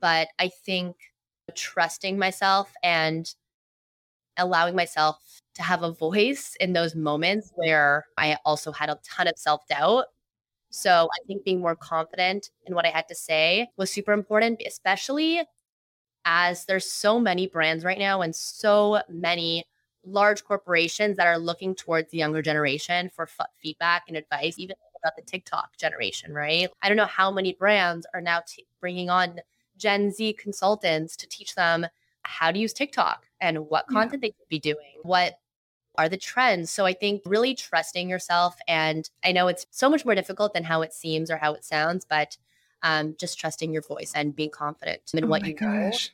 But 0.01 0.29
I 0.39 0.49
think 0.49 0.95
trusting 1.55 2.17
myself 2.19 2.73
and 2.83 3.33
allowing 4.37 4.75
myself 4.75 5.41
to 5.55 5.63
have 5.63 5.83
a 5.83 5.91
voice 5.91 6.55
in 6.59 6.73
those 6.73 6.95
moments 6.95 7.51
where 7.55 8.05
I 8.17 8.37
also 8.45 8.71
had 8.71 8.89
a 8.89 8.99
ton 9.03 9.27
of 9.27 9.33
self 9.37 9.65
doubt 9.67 10.05
so 10.71 11.09
I 11.13 11.25
think 11.27 11.45
being 11.45 11.61
more 11.61 11.75
confident 11.75 12.51
in 12.65 12.75
what 12.75 12.85
I 12.85 12.89
had 12.89 13.07
to 13.09 13.15
say 13.15 13.69
was 13.77 13.91
super 13.91 14.13
important, 14.13 14.61
especially 14.67 15.41
as 16.25 16.65
there's 16.65 16.91
so 16.91 17.19
many 17.19 17.47
brands 17.47 17.85
right 17.85 17.99
now 17.99 18.21
and 18.21 18.35
so 18.35 19.01
many 19.09 19.65
large 20.05 20.43
corporations 20.45 21.17
that 21.17 21.27
are 21.27 21.39
looking 21.39 21.75
towards 21.75 22.11
the 22.11 22.17
younger 22.19 22.41
generation 22.41 23.09
for 23.15 23.23
f- 23.39 23.47
feedback 23.61 24.03
and 24.07 24.17
advice, 24.17 24.59
even 24.59 24.75
about 25.03 25.15
the 25.17 25.23
TikTok 25.23 25.77
generation, 25.77 26.33
right? 26.33 26.69
I 26.81 26.87
don't 26.89 26.97
know 26.97 27.05
how 27.05 27.31
many 27.31 27.53
brands 27.53 28.07
are 28.13 28.21
now 28.21 28.41
t- 28.47 28.67
bringing 28.81 29.09
on 29.09 29.39
Gen 29.77 30.11
Z 30.11 30.33
consultants 30.33 31.15
to 31.17 31.27
teach 31.27 31.55
them 31.55 31.87
how 32.23 32.51
to 32.51 32.59
use 32.59 32.73
TikTok 32.73 33.27
and 33.39 33.69
what 33.69 33.85
Yeah. 33.89 34.01
content 34.01 34.21
they 34.21 34.31
could 34.31 34.49
be 34.49 34.59
doing, 34.59 34.99
what 35.03 35.39
are 35.97 36.09
the 36.09 36.17
trends. 36.17 36.69
So 36.69 36.85
I 36.85 36.93
think 36.93 37.23
really 37.25 37.55
trusting 37.55 38.09
yourself. 38.09 38.55
And 38.67 39.09
I 39.23 39.31
know 39.31 39.47
it's 39.47 39.65
so 39.71 39.89
much 39.89 40.05
more 40.05 40.15
difficult 40.15 40.53
than 40.53 40.63
how 40.63 40.81
it 40.81 40.93
seems 40.93 41.31
or 41.31 41.37
how 41.37 41.53
it 41.53 41.65
sounds, 41.65 42.05
but 42.05 42.37
um, 42.83 43.15
just 43.17 43.39
trusting 43.39 43.73
your 43.73 43.81
voice 43.81 44.11
and 44.15 44.35
being 44.35 44.51
confident 44.51 45.11
in 45.13 45.23
Oh 45.23 45.27
what 45.27 45.45
you 45.45 45.55
gosh. 45.55 46.11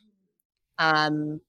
Um, 0.78 1.40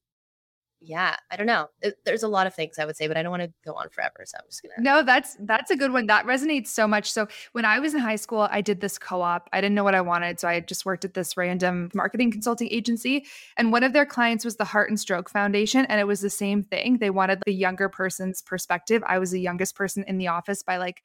yeah, 0.81 1.15
I 1.31 1.35
don't 1.35 1.47
know. 1.47 1.69
There's 2.05 2.23
a 2.23 2.27
lot 2.27 2.47
of 2.47 2.53
things 2.53 2.77
I 2.77 2.85
would 2.85 2.95
say, 2.95 3.07
but 3.07 3.17
I 3.17 3.23
don't 3.23 3.31
want 3.31 3.43
to 3.43 3.51
go 3.63 3.73
on 3.73 3.89
forever. 3.89 4.23
So 4.25 4.38
I'm 4.38 4.45
just 4.47 4.61
gonna. 4.61 4.73
No, 4.77 5.03
that's 5.03 5.35
that's 5.41 5.71
a 5.71 5.75
good 5.75 5.91
one. 5.91 6.07
That 6.07 6.25
resonates 6.25 6.67
so 6.67 6.88
much. 6.88 7.11
So 7.11 7.27
when 7.53 7.65
I 7.65 7.79
was 7.79 7.93
in 7.93 7.99
high 7.99 8.15
school, 8.17 8.47
I 8.51 8.61
did 8.61 8.81
this 8.81 8.97
co-op. 8.97 9.49
I 9.53 9.61
didn't 9.61 9.75
know 9.75 9.83
what 9.83 9.95
I 9.95 10.01
wanted, 10.01 10.39
so 10.39 10.47
I 10.47 10.59
just 10.59 10.85
worked 10.85 11.05
at 11.05 11.13
this 11.13 11.38
random 11.38 11.89
marketing 11.93 12.31
consulting 12.31 12.69
agency. 12.69 13.25
And 13.57 13.71
one 13.71 13.83
of 13.83 13.93
their 13.93 14.05
clients 14.05 14.45
was 14.45 14.57
the 14.57 14.65
Heart 14.65 14.89
and 14.89 14.99
Stroke 14.99 15.29
Foundation, 15.29 15.85
and 15.85 15.99
it 15.99 16.05
was 16.05 16.21
the 16.21 16.29
same 16.29 16.63
thing. 16.63 16.97
They 16.99 17.09
wanted 17.09 17.41
the 17.45 17.53
younger 17.53 17.89
person's 17.89 18.41
perspective. 18.41 19.03
I 19.07 19.19
was 19.19 19.31
the 19.31 19.41
youngest 19.41 19.75
person 19.75 20.03
in 20.07 20.17
the 20.17 20.27
office 20.27 20.61
by 20.61 20.77
like 20.77 21.01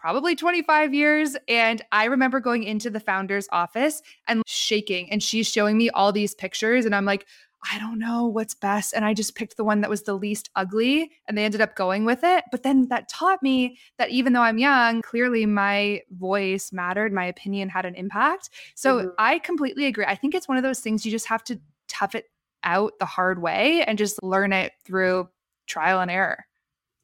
probably 0.00 0.34
25 0.34 0.94
years. 0.94 1.36
And 1.46 1.82
I 1.92 2.06
remember 2.06 2.40
going 2.40 2.64
into 2.64 2.88
the 2.88 3.00
founder's 3.00 3.46
office 3.52 4.00
and 4.26 4.42
shaking, 4.46 5.10
and 5.12 5.22
she's 5.22 5.46
showing 5.46 5.76
me 5.76 5.90
all 5.90 6.10
these 6.10 6.34
pictures, 6.34 6.86
and 6.86 6.94
I'm 6.94 7.04
like, 7.04 7.26
I 7.70 7.78
don't 7.78 7.98
know 7.98 8.26
what's 8.26 8.54
best. 8.54 8.94
And 8.94 9.04
I 9.04 9.12
just 9.12 9.34
picked 9.34 9.56
the 9.56 9.64
one 9.64 9.80
that 9.82 9.90
was 9.90 10.02
the 10.02 10.14
least 10.14 10.48
ugly 10.56 11.12
and 11.28 11.36
they 11.36 11.44
ended 11.44 11.60
up 11.60 11.76
going 11.76 12.04
with 12.04 12.20
it. 12.22 12.44
But 12.50 12.62
then 12.62 12.88
that 12.88 13.08
taught 13.08 13.42
me 13.42 13.78
that 13.98 14.10
even 14.10 14.32
though 14.32 14.42
I'm 14.42 14.58
young, 14.58 15.02
clearly 15.02 15.44
my 15.46 16.00
voice 16.10 16.72
mattered, 16.72 17.12
my 17.12 17.26
opinion 17.26 17.68
had 17.68 17.84
an 17.84 17.94
impact. 17.94 18.50
So 18.74 19.00
Mhm. 19.00 19.14
I 19.18 19.38
completely 19.40 19.86
agree. 19.86 20.06
I 20.06 20.14
think 20.16 20.34
it's 20.34 20.48
one 20.48 20.56
of 20.56 20.62
those 20.62 20.80
things 20.80 21.04
you 21.04 21.12
just 21.12 21.26
have 21.26 21.44
to 21.44 21.60
tough 21.88 22.14
it 22.14 22.30
out 22.64 22.98
the 22.98 23.06
hard 23.06 23.42
way 23.42 23.82
and 23.84 23.98
just 23.98 24.22
learn 24.22 24.52
it 24.52 24.72
through 24.84 25.28
trial 25.66 26.00
and 26.00 26.10
error. 26.10 26.46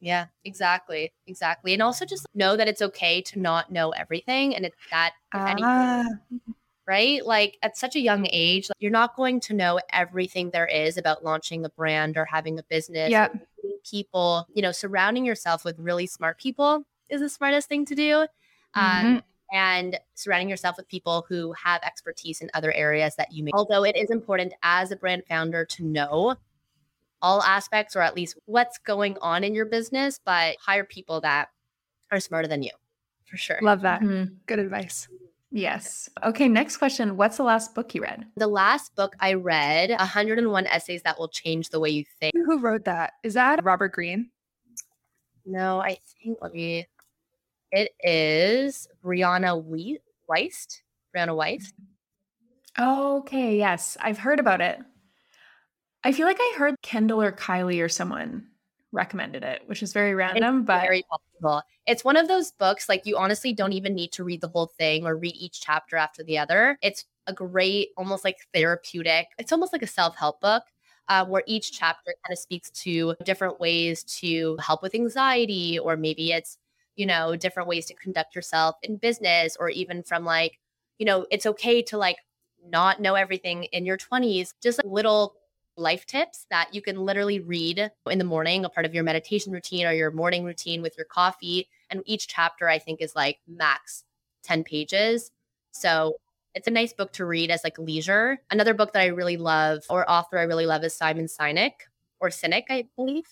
Yeah, 0.01 0.27
exactly, 0.45 1.13
exactly, 1.27 1.73
and 1.73 1.83
also 1.83 2.05
just 2.05 2.27
know 2.35 2.57
that 2.57 2.69
it's 2.69 2.83
okay 2.83 3.23
to 3.23 3.39
not 3.39 3.73
know 3.73 3.91
everything, 3.91 4.55
and 4.55 4.67
it's 4.67 4.77
that 4.91 5.15
if 5.33 5.43
anything, 5.47 5.67
Ah, 5.73 6.05
right? 6.87 7.25
Like 7.25 7.59
at 7.63 7.77
such 7.77 7.97
a 7.97 8.01
young 8.01 8.27
age, 8.31 8.69
you're 8.79 8.91
not 8.91 9.17
going 9.17 9.41
to 9.41 9.55
know 9.55 9.81
everything 9.93 10.51
there 10.51 10.67
is 10.67 10.97
about 10.97 11.25
launching 11.25 11.65
a 11.65 11.69
brand 11.69 12.17
or 12.17 12.25
having 12.25 12.59
a 12.59 12.63
business. 12.63 13.11
Yeah. 13.11 13.29
People, 13.89 14.47
you 14.55 14.63
know, 14.63 14.73
surrounding 14.73 15.25
yourself 15.25 15.65
with 15.65 15.79
really 15.79 16.07
smart 16.07 16.39
people 16.39 16.85
is 17.09 17.21
the 17.21 17.29
smartest 17.29 17.69
thing 17.69 17.85
to 17.87 17.95
do. 17.95 18.27
Um, 18.75 19.05
Mhm. 19.07 19.23
and 19.53 20.01
surrounding 20.15 20.49
yourself 20.49 20.77
with 20.77 20.89
people 20.89 21.25
who 21.29 21.53
have 21.53 21.81
expertise 21.83 22.41
in 22.41 22.51
other 22.53 22.73
areas 22.73 23.15
that 23.15 23.33
you 23.33 23.45
may. 23.45 23.53
Although 23.55 23.85
it 23.85 23.97
is 23.97 24.11
important 24.11 24.55
as 24.63 24.91
a 24.91 24.97
brand 24.97 25.23
founder 25.29 25.65
to 25.65 25.85
know 25.85 26.37
all 27.23 27.43
aspects 27.43 27.95
or 27.97 28.01
at 28.01 28.15
least 28.15 28.37
what's 28.47 28.79
going 28.79 29.17
on 29.23 29.45
in 29.45 29.55
your 29.55 29.65
business, 29.65 30.21
but 30.25 30.57
hire 30.61 30.85
people 30.85 31.21
that 31.21 31.49
are 32.11 32.21
smarter 32.21 32.49
than 32.49 32.63
you 32.63 32.73
for 33.25 33.37
sure. 33.37 33.59
love 33.63 33.83
that. 33.83 34.01
Mhm. 34.01 34.37
Good 34.47 34.59
advice. 34.59 35.09
Yes. 35.53 36.09
Okay, 36.25 36.49
next 36.49 36.77
question. 36.77 37.17
What's 37.17 37.37
the 37.37 37.45
last 37.45 37.75
book 37.75 37.95
you 37.95 38.03
read? 38.03 38.27
The 38.37 38.47
last 38.49 38.95
book 38.97 39.15
I 39.21 39.35
read, 39.35 39.91
101 39.91 40.67
Essays 40.67 41.03
That 41.03 41.19
Will 41.19 41.29
Change 41.29 41.71
the 41.71 41.81
Way 41.81 41.91
You 41.91 42.05
Think. 42.21 42.35
Who 42.35 42.59
wrote 42.59 42.85
that? 42.85 43.13
Is 43.23 43.35
that 43.35 43.65
Robert 43.65 43.93
Greene? 43.93 44.31
No, 45.45 45.81
I 45.81 45.99
think, 46.23 46.39
let 46.43 46.53
me, 46.53 46.87
it 47.71 47.93
is 48.01 48.89
Brianna 49.05 49.63
Wee- 49.65 50.01
Wiest. 50.29 50.81
Brianna 51.17 51.37
Wiest. 51.37 51.73
Okay, 52.79 53.57
yes. 53.57 53.97
I've 54.01 54.19
heard 54.19 54.41
about 54.41 54.61
it. 54.61 54.81
I 56.05 56.13
feel 56.13 56.27
like 56.27 56.39
I 56.39 56.55
heard 56.59 56.75
Kendall 56.83 57.23
or 57.23 57.33
Kylie 57.33 57.83
or 57.83 57.89
someone 57.89 58.49
recommended 58.93 59.45
it, 59.45 59.63
which 59.67 59.83
is 59.83 59.93
very 59.93 60.15
random, 60.15 60.65
but 60.65 60.83
very 60.83 61.05
possible. 61.41 61.63
It's 61.87 62.05
one 62.05 62.17
of 62.17 62.29
those 62.29 62.53
books, 62.53 62.89
like 62.89 63.07
you 63.07 63.17
honestly 63.17 63.53
don't 63.53 63.73
even 63.73 63.95
need 63.95 64.13
to 64.13 64.25
read 64.25 64.41
the 64.41 64.49
whole 64.49 64.67
thing 64.79 65.07
or 65.07 65.17
read 65.17 65.35
each 65.37 65.61
chapter 65.61 65.97
after 65.97 66.23
the 66.23 66.39
other. 66.39 66.79
It's 66.83 67.05
a 67.27 67.33
great, 67.33 67.89
almost 67.97 68.25
like 68.25 68.39
therapeutic, 68.55 69.29
it's 69.39 69.53
almost 69.53 69.73
like 69.73 69.83
a 69.83 69.87
self 69.87 70.17
help 70.17 70.41
book. 70.41 70.65
Uh, 71.09 71.25
where 71.25 71.45
each 71.47 71.71
chapter 71.71 72.13
kind 72.27 72.33
of 72.33 72.39
speaks 72.39 72.69
to 72.71 73.15
different 73.25 73.61
ways 73.61 74.03
to 74.03 74.57
help 74.61 74.83
with 74.83 74.93
anxiety, 74.93 75.79
or 75.79 75.97
maybe 75.97 76.33
it's, 76.33 76.59
you 76.97 77.07
know, 77.07 77.37
different 77.37 77.69
ways 77.69 77.87
to 77.87 77.95
conduct 77.95 78.35
yourself 78.35 78.75
in 78.83 78.97
business, 78.97 79.57
or 79.61 79.69
even 79.71 80.03
from 80.03 80.25
like, 80.25 80.59
you 80.99 81.07
know, 81.07 81.25
it's 81.31 81.47
okay 81.47 81.81
to 81.81 81.97
like 81.97 82.17
not 82.69 83.01
know 83.01 83.15
everything 83.15 83.65
in 83.65 83.87
your 83.87 83.97
20s, 83.97 84.53
just 84.61 84.79
like 84.79 84.87
little 84.93 85.35
life 85.77 86.07
tips 86.07 86.47
that 86.51 86.73
you 86.75 86.81
can 86.81 86.97
literally 86.97 87.41
read 87.41 87.91
in 88.11 88.19
the 88.19 88.25
morning, 88.25 88.65
a 88.65 88.69
part 88.69 88.87
of 88.87 88.95
your 88.95 89.05
meditation 89.05 89.53
routine 89.53 89.87
or 89.87 89.93
your 89.93 90.11
morning 90.11 90.45
routine 90.45 90.83
with 90.83 90.97
your 90.97 91.07
coffee. 91.07 91.69
And 91.91 92.03
each 92.07 92.29
chapter, 92.29 92.69
I 92.69 92.79
think, 92.79 93.01
is 93.01 93.15
like 93.15 93.39
max 93.47 94.05
10 94.45 94.65
pages. 94.65 95.31
So 95.73 96.17
it's 96.55 96.67
a 96.67 96.71
nice 96.71 96.93
book 96.93 97.13
to 97.13 97.27
read 97.27 97.51
as 97.51 97.63
like 97.63 97.79
leisure. 97.79 98.39
Another 98.51 98.73
book 98.73 98.93
that 98.95 99.03
I 99.03 99.07
really 99.07 99.37
love, 99.37 99.85
or 99.91 100.11
author 100.11 100.39
I 100.39 100.45
really 100.45 100.67
love, 100.67 100.83
is 100.85 100.95
Simon 100.95 101.27
Sinek 101.27 101.73
or 102.21 102.31
Cynic, 102.31 102.65
I 102.71 102.87
believe. 102.97 103.27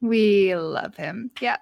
We 0.00 0.54
love 0.54 0.94
him. 0.96 1.30
Yeah. 1.40 1.56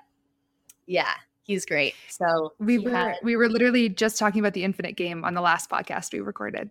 Yeah, 0.87 1.15
he's 1.45 1.65
great. 1.65 1.95
So 2.09 2.53
We 2.59 2.79
were 2.79 2.91
had- 2.91 3.19
we 3.23 3.37
were 3.37 3.49
literally 3.49 3.89
just 3.89 4.19
talking 4.19 4.41
about 4.41 4.53
the 4.55 4.65
Infinite 4.65 4.97
Game 4.97 5.25
on 5.25 5.35
the 5.35 5.41
last 5.41 5.71
podcast 5.71 6.13
we 6.13 6.21
recorded. 6.21 6.71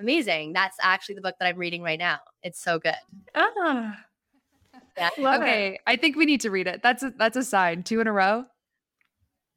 Amazing. 0.00 0.52
That's 0.52 0.76
actually 0.82 1.16
the 1.16 1.20
book 1.20 1.36
that 1.38 1.46
I'm 1.46 1.56
reading 1.56 1.82
right 1.82 1.98
now. 1.98 2.18
It's 2.42 2.60
so 2.60 2.78
good. 2.78 2.94
ah, 3.34 3.96
Yeah. 4.96 5.10
love 5.18 5.42
it. 5.42 5.44
okay, 5.44 5.78
I 5.86 5.96
think 5.96 6.16
we 6.16 6.26
need 6.26 6.40
to 6.42 6.50
read 6.50 6.66
it. 6.66 6.82
That's 6.82 7.02
a, 7.02 7.10
that's 7.16 7.36
a 7.36 7.44
sign. 7.44 7.82
Two 7.82 8.00
in 8.00 8.06
a 8.06 8.12
row 8.12 8.44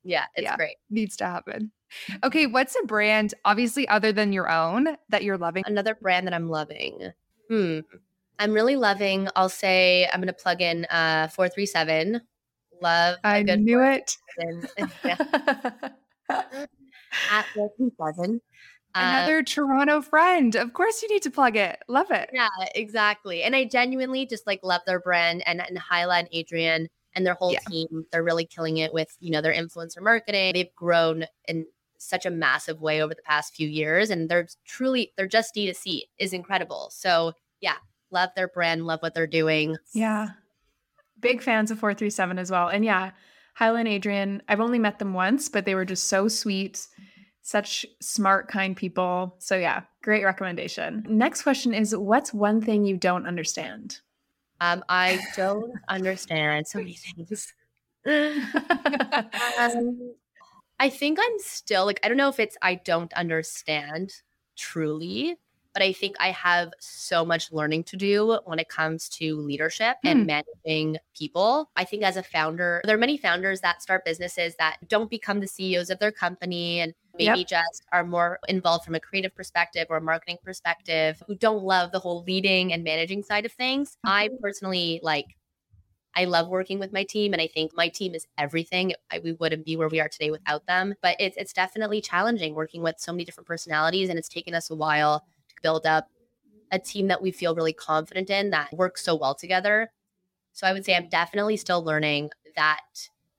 Yeah, 0.04 0.26
it's 0.36 0.44
Yeah. 0.44 0.56
great. 0.56 0.78
needs 0.90 1.16
to 1.18 1.26
happen. 1.26 1.72
Okay, 2.24 2.48
what's 2.48 2.76
a 2.76 2.86
brand 2.88 3.36
obviously 3.46 3.88
other 3.88 4.12
than 4.12 4.34
your 4.34 4.50
own 4.50 4.98
that 5.10 5.24
you're 5.24 5.38
loving? 5.38 5.64
Another 5.68 5.94
brand 5.94 6.26
that 6.26 6.34
I'm 6.34 6.50
loving. 6.50 7.12
Hmm. 7.50 7.80
I'm 8.40 8.52
really 8.52 8.76
loving, 8.76 9.28
I'll 9.36 9.48
say, 9.48 10.08
I'm 10.12 10.20
going 10.20 10.26
to 10.28 10.34
plug 10.34 10.60
in 10.62 10.86
uh 10.86 11.28
437. 11.28 12.20
Love 12.82 13.18
I 13.24 13.44
knew 13.44 13.82
it. 13.84 14.18
437. 14.36 14.92
yeah, 15.06 15.18
at 17.32 17.46
437. 17.54 18.42
Uh, 18.96 19.00
Another 19.02 19.42
Toronto 19.44 20.02
friend. 20.02 20.56
Of 20.56 20.74
course 20.74 21.02
you 21.02 21.10
need 21.10 21.24
to 21.24 21.32
plug 21.32 21.56
it. 21.56 21.80
Love 21.88 22.12
it. 22.12 22.30
Yeah, 22.34 22.48
exactly. 22.76 23.42
And 23.44 23.56
I 23.56 23.66
genuinely 23.66 24.26
just 24.26 24.46
like 24.46 24.60
love 24.64 24.82
their 24.86 25.00
brand 25.00 25.42
and, 25.48 25.62
and 25.62 25.78
Hyla 25.78 26.20
and 26.20 26.28
Adrian 26.32 26.90
and 27.16 27.26
their 27.26 27.34
whole 27.34 27.54
Yeah. 27.54 27.60
team. 27.70 28.06
They're 28.12 28.24
really 28.24 28.46
killing 28.46 28.78
it 28.78 28.94
with, 28.94 29.16
you 29.20 29.32
know, 29.32 29.42
their 29.42 29.54
influencer 29.54 30.02
marketing. 30.02 30.54
They've 30.54 30.76
grown 30.76 31.26
in 31.48 31.66
such 31.98 32.26
a 32.26 32.32
massive 32.32 32.82
way 32.82 33.02
over 33.02 33.14
the 33.16 33.22
past 33.24 33.56
few 33.56 33.68
years. 33.68 34.10
And 34.10 34.30
they're 34.30 34.48
truly, 34.66 35.12
they're 35.18 35.28
just 35.28 35.56
D2C 35.56 36.02
is 36.20 36.34
incredible. 36.34 36.90
So 36.92 37.34
yeah, 37.62 37.76
love 38.12 38.30
their 38.36 38.48
brand, 38.48 38.86
love 38.86 39.00
what 39.02 39.14
they're 39.16 39.26
doing. 39.26 39.78
Yeah. 39.94 40.30
Big 41.20 41.42
fans 41.42 41.72
of 41.72 41.80
437 41.80 42.38
as 42.38 42.52
well. 42.52 42.68
And 42.68 42.84
yeah, 42.84 43.12
Hyla 43.56 43.80
and 43.80 43.88
Adrian, 43.88 44.42
I've 44.48 44.60
only 44.60 44.80
met 44.80 45.00
them 45.00 45.14
once, 45.14 45.48
but 45.50 45.66
they 45.66 45.76
were 45.76 45.86
just 45.86 46.06
so 46.10 46.28
sweet, 46.28 46.86
such 47.44 47.86
smart, 48.02 48.48
kind 48.48 48.76
people. 48.76 49.36
So 49.40 49.56
yeah, 49.56 49.82
great 50.02 50.24
recommendation. 50.24 51.06
Next 51.08 51.44
question 51.44 51.74
is 51.74 51.96
what's 51.96 52.34
one 52.34 52.62
thing 52.62 52.86
you 52.86 52.98
don't 52.98 53.28
understand? 53.28 54.00
Um, 54.62 54.84
I 54.88 55.20
don't 55.36 55.74
understand 55.90 56.68
so 56.68 56.80
many 56.80 56.96
things. 56.96 57.54
Um, 59.58 60.16
I 60.78 60.90
think 60.90 61.18
I'm 61.22 61.40
still 61.40 61.86
like, 61.86 62.02
I 62.04 62.10
don't 62.10 62.18
know 62.18 62.28
if 62.28 62.40
it's 62.40 62.58
I 62.62 62.76
don't 62.76 63.14
understand 63.14 64.12
truly, 64.58 65.38
but 65.74 65.82
I 65.84 65.94
think 65.94 66.16
I 66.20 66.32
have 66.32 66.74
so 66.80 67.26
much 67.26 67.52
learning 67.52 67.84
to 67.86 67.98
do 67.98 68.40
when 68.46 68.60
it 68.60 68.70
comes 68.70 69.10
to 69.10 69.38
leadership 69.38 69.98
Hmm. 70.04 70.10
and 70.10 70.28
managing 70.28 70.98
people. 71.18 71.70
I 71.76 71.84
think 71.84 72.04
as 72.04 72.18
a 72.18 72.24
founder, 72.24 72.82
there 72.86 72.96
are 72.96 73.00
many 73.00 73.18
founders 73.18 73.62
that 73.62 73.82
start 73.82 74.06
businesses 74.06 74.56
that 74.58 74.78
don't 74.88 75.10
become 75.10 75.40
the 75.40 75.48
CEOs 75.48 75.90
of 75.90 76.00
their 76.00 76.12
company 76.12 76.80
and 76.80 76.94
maybe 77.18 77.44
just 77.46 77.84
are 77.92 78.04
more 78.04 78.40
involved 78.48 78.86
from 78.86 78.96
a 78.96 79.00
creative 79.00 79.36
perspective 79.36 79.88
or 79.90 79.98
a 79.98 80.02
marketing 80.02 80.38
perspective 80.44 81.22
who 81.28 81.36
don't 81.36 81.64
love 81.64 81.92
the 81.92 82.00
whole 82.00 82.24
leading 82.24 82.74
and 82.74 82.84
managing 82.84 83.24
side 83.24 83.46
of 83.46 83.52
things. 83.52 83.98
I 84.04 84.30
personally 84.42 85.00
like 85.04 85.26
I 86.16 86.26
love 86.26 86.48
working 86.48 86.78
with 86.78 86.94
my 86.94 87.04
team, 87.04 87.34
and 87.34 87.42
I 87.42 87.48
think 87.48 87.72
my 87.76 87.88
team 87.88 88.14
is 88.14 88.28
everything. 88.38 88.94
I, 89.12 89.18
we 89.20 89.34
wouldn't 89.34 89.66
be 89.66 89.76
where 89.76 89.90
we 89.90 90.00
are 90.00 90.10
today 90.10 90.30
without 90.30 90.68
them. 90.68 90.94
But 91.02 91.16
it's 91.20 91.36
it's 91.38 91.54
definitely 91.54 92.02
challenging 92.02 92.54
working 92.54 92.84
with 92.84 93.00
so 93.00 93.12
many 93.12 93.26
different 93.26 93.48
personalities, 93.48 94.10
and 94.10 94.20
it's 94.20 94.30
taken 94.30 94.54
us 94.54 94.70
a 94.70 94.76
while 94.76 95.26
build 95.64 95.86
up 95.86 96.10
a 96.72 96.80
team 96.80 97.08
that 97.08 97.22
we 97.22 97.32
feel 97.32 97.56
really 97.56 97.74
confident 97.74 98.30
in 98.30 98.52
that 98.52 98.72
works 98.74 99.04
so 99.04 99.16
well 99.16 99.36
together. 99.36 99.92
So 100.54 100.68
I 100.68 100.74
would 100.74 100.86
say 100.86 100.96
I'm 100.96 101.10
definitely 101.10 101.58
still 101.58 101.84
learning 101.84 102.30
that 102.56 102.82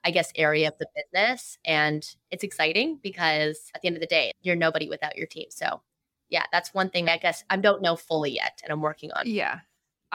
I 0.04 0.10
guess 0.10 0.32
area 0.36 0.68
of 0.68 0.74
the 0.78 0.86
business, 0.94 1.56
and 1.64 2.06
it's 2.30 2.44
exciting 2.44 2.98
because 3.02 3.70
at 3.74 3.80
the 3.80 3.88
end 3.88 3.96
of 3.96 4.00
the 4.00 4.06
day, 4.06 4.32
you're 4.42 4.56
nobody 4.56 4.88
without 4.88 5.16
your 5.16 5.26
team. 5.26 5.46
So 5.50 5.80
yeah, 6.28 6.44
that's 6.52 6.74
one 6.74 6.90
thing 6.90 7.08
I 7.08 7.16
guess 7.18 7.44
I 7.48 7.56
don't 7.56 7.82
know 7.82 7.96
fully 7.96 8.32
yet 8.32 8.60
and 8.62 8.72
I'm 8.72 8.80
working 8.80 9.12
on. 9.12 9.22
Yeah. 9.26 9.60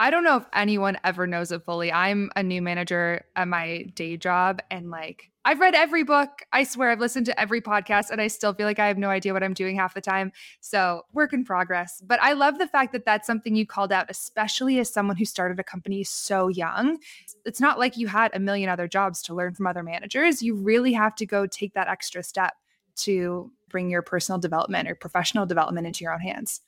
I 0.00 0.10
don't 0.10 0.24
know 0.24 0.38
if 0.38 0.46
anyone 0.54 0.96
ever 1.04 1.26
knows 1.26 1.52
it 1.52 1.62
fully. 1.66 1.92
I'm 1.92 2.30
a 2.34 2.42
new 2.42 2.62
manager 2.62 3.26
at 3.36 3.46
my 3.48 3.82
day 3.94 4.16
job 4.16 4.62
and 4.70 4.90
like 4.90 5.30
I've 5.44 5.60
read 5.60 5.74
every 5.74 6.04
book. 6.04 6.40
I 6.54 6.64
swear 6.64 6.90
I've 6.90 7.00
listened 7.00 7.26
to 7.26 7.38
every 7.38 7.60
podcast 7.60 8.08
and 8.08 8.18
I 8.18 8.28
still 8.28 8.54
feel 8.54 8.64
like 8.64 8.78
I 8.78 8.86
have 8.86 8.96
no 8.96 9.10
idea 9.10 9.34
what 9.34 9.42
I'm 9.42 9.52
doing 9.52 9.76
half 9.76 9.92
the 9.92 10.00
time. 10.00 10.32
So, 10.60 11.02
work 11.12 11.34
in 11.34 11.44
progress. 11.44 12.02
But 12.02 12.18
I 12.22 12.32
love 12.32 12.58
the 12.58 12.66
fact 12.66 12.92
that 12.92 13.04
that's 13.04 13.26
something 13.26 13.54
you 13.54 13.66
called 13.66 13.92
out, 13.92 14.06
especially 14.08 14.78
as 14.78 14.90
someone 14.90 15.18
who 15.18 15.26
started 15.26 15.60
a 15.60 15.64
company 15.64 16.02
so 16.02 16.48
young. 16.48 16.96
It's 17.44 17.60
not 17.60 17.78
like 17.78 17.98
you 17.98 18.06
had 18.06 18.34
a 18.34 18.40
million 18.40 18.70
other 18.70 18.88
jobs 18.88 19.20
to 19.24 19.34
learn 19.34 19.54
from 19.54 19.66
other 19.66 19.82
managers. 19.82 20.42
You 20.42 20.54
really 20.54 20.94
have 20.94 21.14
to 21.16 21.26
go 21.26 21.46
take 21.46 21.74
that 21.74 21.88
extra 21.88 22.22
step 22.22 22.54
to 22.96 23.52
bring 23.68 23.90
your 23.90 24.02
personal 24.02 24.38
development 24.38 24.88
or 24.88 24.94
professional 24.94 25.44
development 25.44 25.86
into 25.86 26.04
your 26.04 26.14
own 26.14 26.20
hands. 26.20 26.62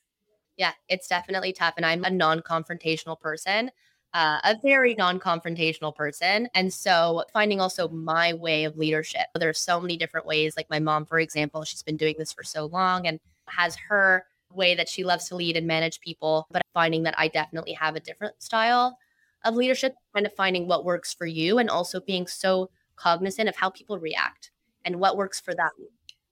Yeah, 0.56 0.72
it's 0.88 1.08
definitely 1.08 1.52
tough. 1.52 1.74
And 1.76 1.86
I'm 1.86 2.04
a 2.04 2.10
non 2.10 2.40
confrontational 2.40 3.18
person, 3.18 3.70
uh, 4.14 4.38
a 4.44 4.56
very 4.62 4.94
non 4.94 5.18
confrontational 5.18 5.94
person. 5.94 6.48
And 6.54 6.72
so 6.72 7.24
finding 7.32 7.60
also 7.60 7.88
my 7.88 8.34
way 8.34 8.64
of 8.64 8.76
leadership. 8.76 9.26
There's 9.34 9.58
so 9.58 9.80
many 9.80 9.96
different 9.96 10.26
ways. 10.26 10.54
Like 10.56 10.68
my 10.70 10.78
mom, 10.78 11.06
for 11.06 11.18
example, 11.18 11.64
she's 11.64 11.82
been 11.82 11.96
doing 11.96 12.16
this 12.18 12.32
for 12.32 12.44
so 12.44 12.66
long 12.66 13.06
and 13.06 13.18
has 13.48 13.76
her 13.88 14.26
way 14.52 14.74
that 14.74 14.88
she 14.88 15.04
loves 15.04 15.28
to 15.28 15.36
lead 15.36 15.56
and 15.56 15.66
manage 15.66 16.00
people. 16.00 16.46
But 16.50 16.62
finding 16.74 17.04
that 17.04 17.14
I 17.18 17.28
definitely 17.28 17.72
have 17.72 17.96
a 17.96 18.00
different 18.00 18.42
style 18.42 18.98
of 19.44 19.54
leadership, 19.56 19.94
kind 20.14 20.26
of 20.26 20.34
finding 20.34 20.68
what 20.68 20.84
works 20.84 21.14
for 21.14 21.26
you 21.26 21.58
and 21.58 21.70
also 21.70 22.00
being 22.00 22.26
so 22.26 22.70
cognizant 22.96 23.48
of 23.48 23.56
how 23.56 23.70
people 23.70 23.98
react 23.98 24.50
and 24.84 25.00
what 25.00 25.16
works 25.16 25.40
for 25.40 25.54
them 25.54 25.70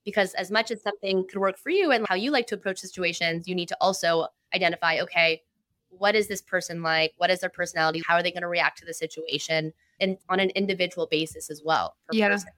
because 0.05 0.35
as 0.35 0.51
much 0.51 0.71
as 0.71 0.83
something 0.83 1.27
could 1.29 1.39
work 1.39 1.59
for 1.59 1.71
you 1.71 1.91
and 1.91 2.07
how 2.09 2.15
you 2.15 2.31
like 2.31 2.47
to 2.49 2.55
approach 2.55 2.79
situations, 2.79 3.47
you 3.47 3.55
need 3.55 3.69
to 3.69 3.77
also 3.81 4.29
identify, 4.55 4.99
okay, 5.01 5.43
what 5.91 6.15
is 6.15 6.29
this 6.29 6.41
person 6.41 6.83
like? 6.83 7.13
What 7.17 7.31
is 7.31 7.41
their 7.41 7.51
personality? 7.51 8.03
How 8.07 8.15
are 8.15 8.23
they 8.23 8.31
going 8.31 8.43
to 8.43 8.49
react 8.49 8.79
to 8.79 8.87
the 8.87 8.95
situation? 8.95 9.73
And 10.01 10.17
on 10.29 10.41
an 10.41 10.51
individual 10.51 11.07
basis 11.11 11.51
as 11.51 11.63
well. 11.65 11.97
yeah. 12.13 12.29
Person, 12.29 12.51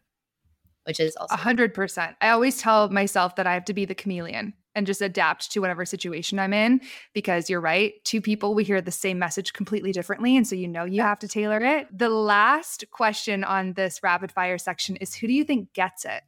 which 0.85 1.01
is 1.01 1.17
also 1.17 1.35
a 1.35 1.39
hundred 1.39 1.75
percent. 1.75 2.17
I 2.21 2.31
always 2.31 2.59
tell 2.59 2.89
myself 2.91 3.37
that 3.37 3.47
I 3.47 3.55
have 3.55 3.65
to 3.67 3.75
be 3.75 3.85
the 3.85 3.95
chameleon 3.95 4.53
and 4.75 4.87
just 4.87 5.01
adapt 5.01 5.53
to 5.53 5.61
whatever 5.61 5.85
situation 5.85 6.39
I'm 6.39 6.53
in 6.53 6.81
because 7.13 7.51
you're 7.51 7.61
right. 7.61 7.95
Two 8.05 8.21
people, 8.21 8.55
we 8.55 8.65
hear 8.65 8.81
the 8.81 8.91
same 8.91 9.19
message 9.19 9.53
completely 9.53 9.93
differently. 9.93 10.37
And 10.37 10.47
so 10.47 10.55
you 10.55 10.67
know 10.67 10.85
you 10.85 11.03
have 11.03 11.19
to 11.21 11.29
tailor 11.29 11.63
it. 11.63 11.87
The 11.97 12.09
last 12.09 12.85
question 12.91 13.45
on 13.45 13.75
this 13.75 14.01
rapid 14.03 14.33
fire 14.33 14.59
section 14.59 14.97
is 14.97 15.15
who 15.15 15.27
do 15.27 15.33
you 15.33 15.45
think 15.45 15.73
gets 15.73 16.05
it? 16.05 16.23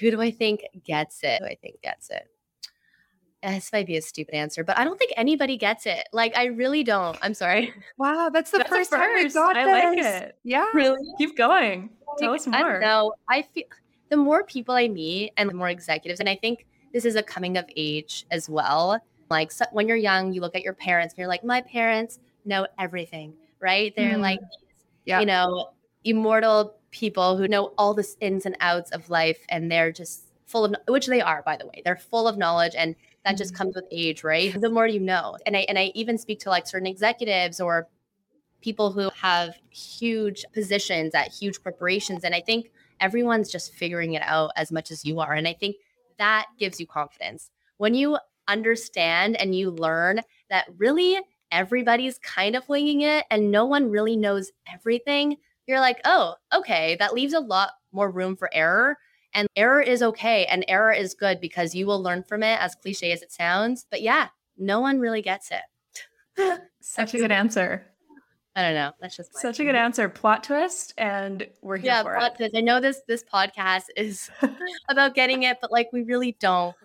Who 0.00 0.10
do 0.10 0.20
I 0.20 0.30
think 0.30 0.64
gets 0.84 1.20
it? 1.22 1.40
Who 1.40 1.46
I 1.46 1.56
think 1.56 1.80
gets 1.82 2.10
it? 2.10 2.28
This 3.42 3.70
might 3.74 3.86
be 3.86 3.98
a 3.98 4.02
stupid 4.02 4.34
answer, 4.34 4.64
but 4.64 4.78
I 4.78 4.84
don't 4.84 4.98
think 4.98 5.12
anybody 5.18 5.58
gets 5.58 5.84
it. 5.84 6.08
Like, 6.14 6.34
I 6.34 6.46
really 6.46 6.82
don't. 6.82 7.18
I'm 7.20 7.34
sorry. 7.34 7.74
Wow, 7.98 8.30
that's 8.32 8.50
the 8.50 8.58
That's 8.58 8.70
a 8.70 8.74
first 8.74 8.90
time 8.90 9.14
we 9.14 9.28
got 9.28 9.56
I 9.56 9.64
like 9.90 9.98
this. 9.98 10.06
it. 10.22 10.38
Yeah. 10.44 10.64
Really? 10.72 10.98
Keep 11.18 11.36
going. 11.36 11.90
Tell 12.18 12.30
Like, 12.30 12.40
us 12.40 12.46
I 12.48 12.62
more. 12.62 12.72
don't 12.72 12.80
know. 12.80 13.12
I 13.28 13.42
feel 13.42 13.64
the 14.08 14.16
more 14.16 14.44
people 14.44 14.74
I 14.74 14.88
meet 14.88 15.32
and 15.36 15.48
the 15.50 15.54
more 15.54 15.68
executives, 15.68 16.20
and 16.20 16.28
I 16.28 16.36
think 16.36 16.66
this 16.94 17.04
is 17.04 17.16
a 17.16 17.22
coming 17.22 17.58
of 17.58 17.66
age 17.76 18.24
as 18.30 18.48
well. 18.48 18.98
Like 19.30 19.52
so, 19.52 19.64
when 19.72 19.88
you're 19.88 19.96
young, 19.98 20.32
you 20.32 20.40
look 20.40 20.54
at 20.56 20.62
your 20.62 20.74
parents 20.74 21.12
and 21.12 21.18
you're 21.18 21.28
like, 21.28 21.44
my 21.44 21.60
parents 21.60 22.18
know 22.46 22.66
everything, 22.78 23.34
right? 23.60 23.92
They're 23.94 24.16
Mm. 24.16 24.20
like, 24.20 24.40
Yeah. 25.04 25.20
you 25.20 25.26
know, 25.26 25.70
immortal 26.04 26.76
people 26.94 27.36
who 27.36 27.48
know 27.48 27.74
all 27.76 27.92
the 27.92 28.06
ins 28.20 28.46
and 28.46 28.56
outs 28.60 28.92
of 28.92 29.10
life, 29.10 29.44
and 29.48 29.70
they're 29.70 29.92
just 29.92 30.30
full 30.46 30.64
of, 30.64 30.74
which 30.88 31.06
they 31.06 31.20
are, 31.20 31.42
by 31.44 31.56
the 31.56 31.66
way. 31.66 31.82
They're 31.84 31.96
full 31.96 32.28
of 32.28 32.38
knowledge, 32.38 32.74
and 32.78 32.94
that 33.24 33.36
just 33.36 33.52
mm-hmm. 33.52 33.64
comes 33.64 33.74
with 33.74 33.84
age, 33.90 34.22
right? 34.22 34.54
The 34.60 34.70
more 34.70 34.86
you 34.86 35.00
know, 35.00 35.36
and 35.44 35.56
I 35.56 35.60
and 35.68 35.78
I 35.78 35.92
even 35.94 36.16
speak 36.16 36.40
to 36.40 36.50
like 36.50 36.66
certain 36.66 36.86
executives 36.86 37.60
or 37.60 37.88
people 38.60 38.92
who 38.92 39.10
have 39.20 39.56
huge 39.70 40.44
positions 40.54 41.14
at 41.14 41.28
huge 41.28 41.62
corporations. 41.62 42.24
And 42.24 42.34
I 42.34 42.40
think 42.40 42.70
everyone's 42.98 43.52
just 43.52 43.74
figuring 43.74 44.14
it 44.14 44.22
out 44.24 44.52
as 44.56 44.72
much 44.72 44.90
as 44.90 45.04
you 45.04 45.20
are. 45.20 45.34
And 45.34 45.46
I 45.46 45.52
think 45.52 45.76
that 46.18 46.46
gives 46.58 46.80
you 46.80 46.86
confidence. 46.86 47.50
When 47.76 47.92
you 47.92 48.16
understand 48.48 49.36
and 49.36 49.54
you 49.54 49.70
learn 49.70 50.20
that 50.48 50.66
really 50.78 51.18
everybody's 51.50 52.18
kind 52.18 52.56
of 52.56 52.66
winging 52.68 53.02
it 53.02 53.26
and 53.30 53.50
no 53.50 53.66
one 53.66 53.90
really 53.90 54.16
knows 54.16 54.50
everything, 54.72 55.36
you're 55.66 55.80
like, 55.80 56.00
oh, 56.04 56.34
okay, 56.54 56.96
that 56.98 57.14
leaves 57.14 57.32
a 57.34 57.40
lot 57.40 57.70
more 57.92 58.10
room 58.10 58.36
for 58.36 58.50
error. 58.52 58.96
And 59.36 59.48
error 59.56 59.80
is 59.80 60.02
okay 60.02 60.46
and 60.46 60.64
error 60.68 60.92
is 60.92 61.14
good 61.14 61.40
because 61.40 61.74
you 61.74 61.86
will 61.86 62.00
learn 62.02 62.22
from 62.22 62.42
it, 62.42 62.60
as 62.60 62.74
cliche 62.76 63.10
as 63.10 63.20
it 63.22 63.32
sounds. 63.32 63.84
But 63.90 64.00
yeah, 64.02 64.28
no 64.56 64.80
one 64.80 65.00
really 65.00 65.22
gets 65.22 65.50
it. 65.50 66.60
Such 66.80 67.14
a 67.14 67.18
good 67.18 67.32
answer. 67.32 67.84
I 68.56 68.62
don't 68.62 68.74
know. 68.74 68.92
That's 69.00 69.16
just 69.16 69.36
Such 69.36 69.58
a 69.58 69.64
good 69.64 69.74
answer. 69.74 70.08
Plot 70.08 70.44
twist, 70.44 70.94
and 70.96 71.44
we're 71.62 71.76
here 71.76 71.86
yeah 71.86 72.02
for 72.04 72.14
plot 72.14 72.32
it. 72.34 72.36
twist. 72.36 72.56
i 72.56 72.60
know 72.60 72.78
this 72.78 73.00
this 73.08 73.24
podcast 73.24 73.84
is 73.96 74.30
about 74.88 75.14
getting 75.16 75.42
it 75.42 75.58
but 75.60 75.72
like 75.72 75.88
we 75.92 76.02
really 76.02 76.36
don't 76.38 76.76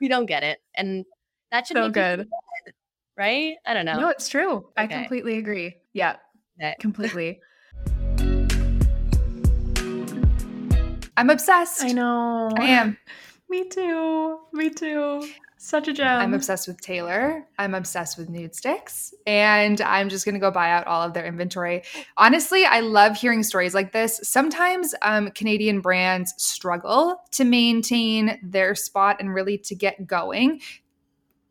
we 0.00 0.06
don't 0.06 0.26
get 0.26 0.44
it 0.44 0.60
and 0.76 1.04
that 1.50 1.66
should 1.66 1.76
So 1.76 1.84
feel 1.84 1.90
good. 1.90 2.18
good, 2.64 2.74
right 3.16 3.56
i 3.66 3.74
don't 3.74 3.84
know 3.86 3.98
No, 3.98 4.08
it's 4.10 4.28
true. 4.28 4.68
I 4.76 4.86
completely 4.86 5.38
agree. 5.38 5.74
Yeah, 5.92 6.16
Okay. 6.60 6.76
completely. 6.78 7.40
I'm 11.18 11.30
obsessed. 11.30 11.82
I 11.82 11.90
know. 11.90 12.48
I 12.56 12.66
am. 12.66 12.96
Me 13.50 13.68
too. 13.68 14.38
Me 14.52 14.70
too. 14.70 15.28
Such 15.56 15.88
a 15.88 15.92
gem. 15.92 16.20
I'm 16.20 16.32
obsessed 16.32 16.68
with 16.68 16.80
Taylor. 16.80 17.44
I'm 17.58 17.74
obsessed 17.74 18.16
with 18.16 18.30
Nudestix. 18.30 19.12
And 19.26 19.80
I'm 19.80 20.10
just 20.10 20.24
going 20.24 20.36
to 20.36 20.40
go 20.40 20.52
buy 20.52 20.70
out 20.70 20.86
all 20.86 21.02
of 21.02 21.14
their 21.14 21.26
inventory. 21.26 21.82
Honestly, 22.16 22.64
I 22.64 22.80
love 22.80 23.16
hearing 23.16 23.42
stories 23.42 23.74
like 23.74 23.90
this. 23.90 24.20
Sometimes 24.22 24.94
um, 25.02 25.32
Canadian 25.32 25.80
brands 25.80 26.34
struggle 26.36 27.16
to 27.32 27.42
maintain 27.42 28.38
their 28.40 28.76
spot 28.76 29.16
and 29.18 29.34
really 29.34 29.58
to 29.58 29.74
get 29.74 30.06
going, 30.06 30.60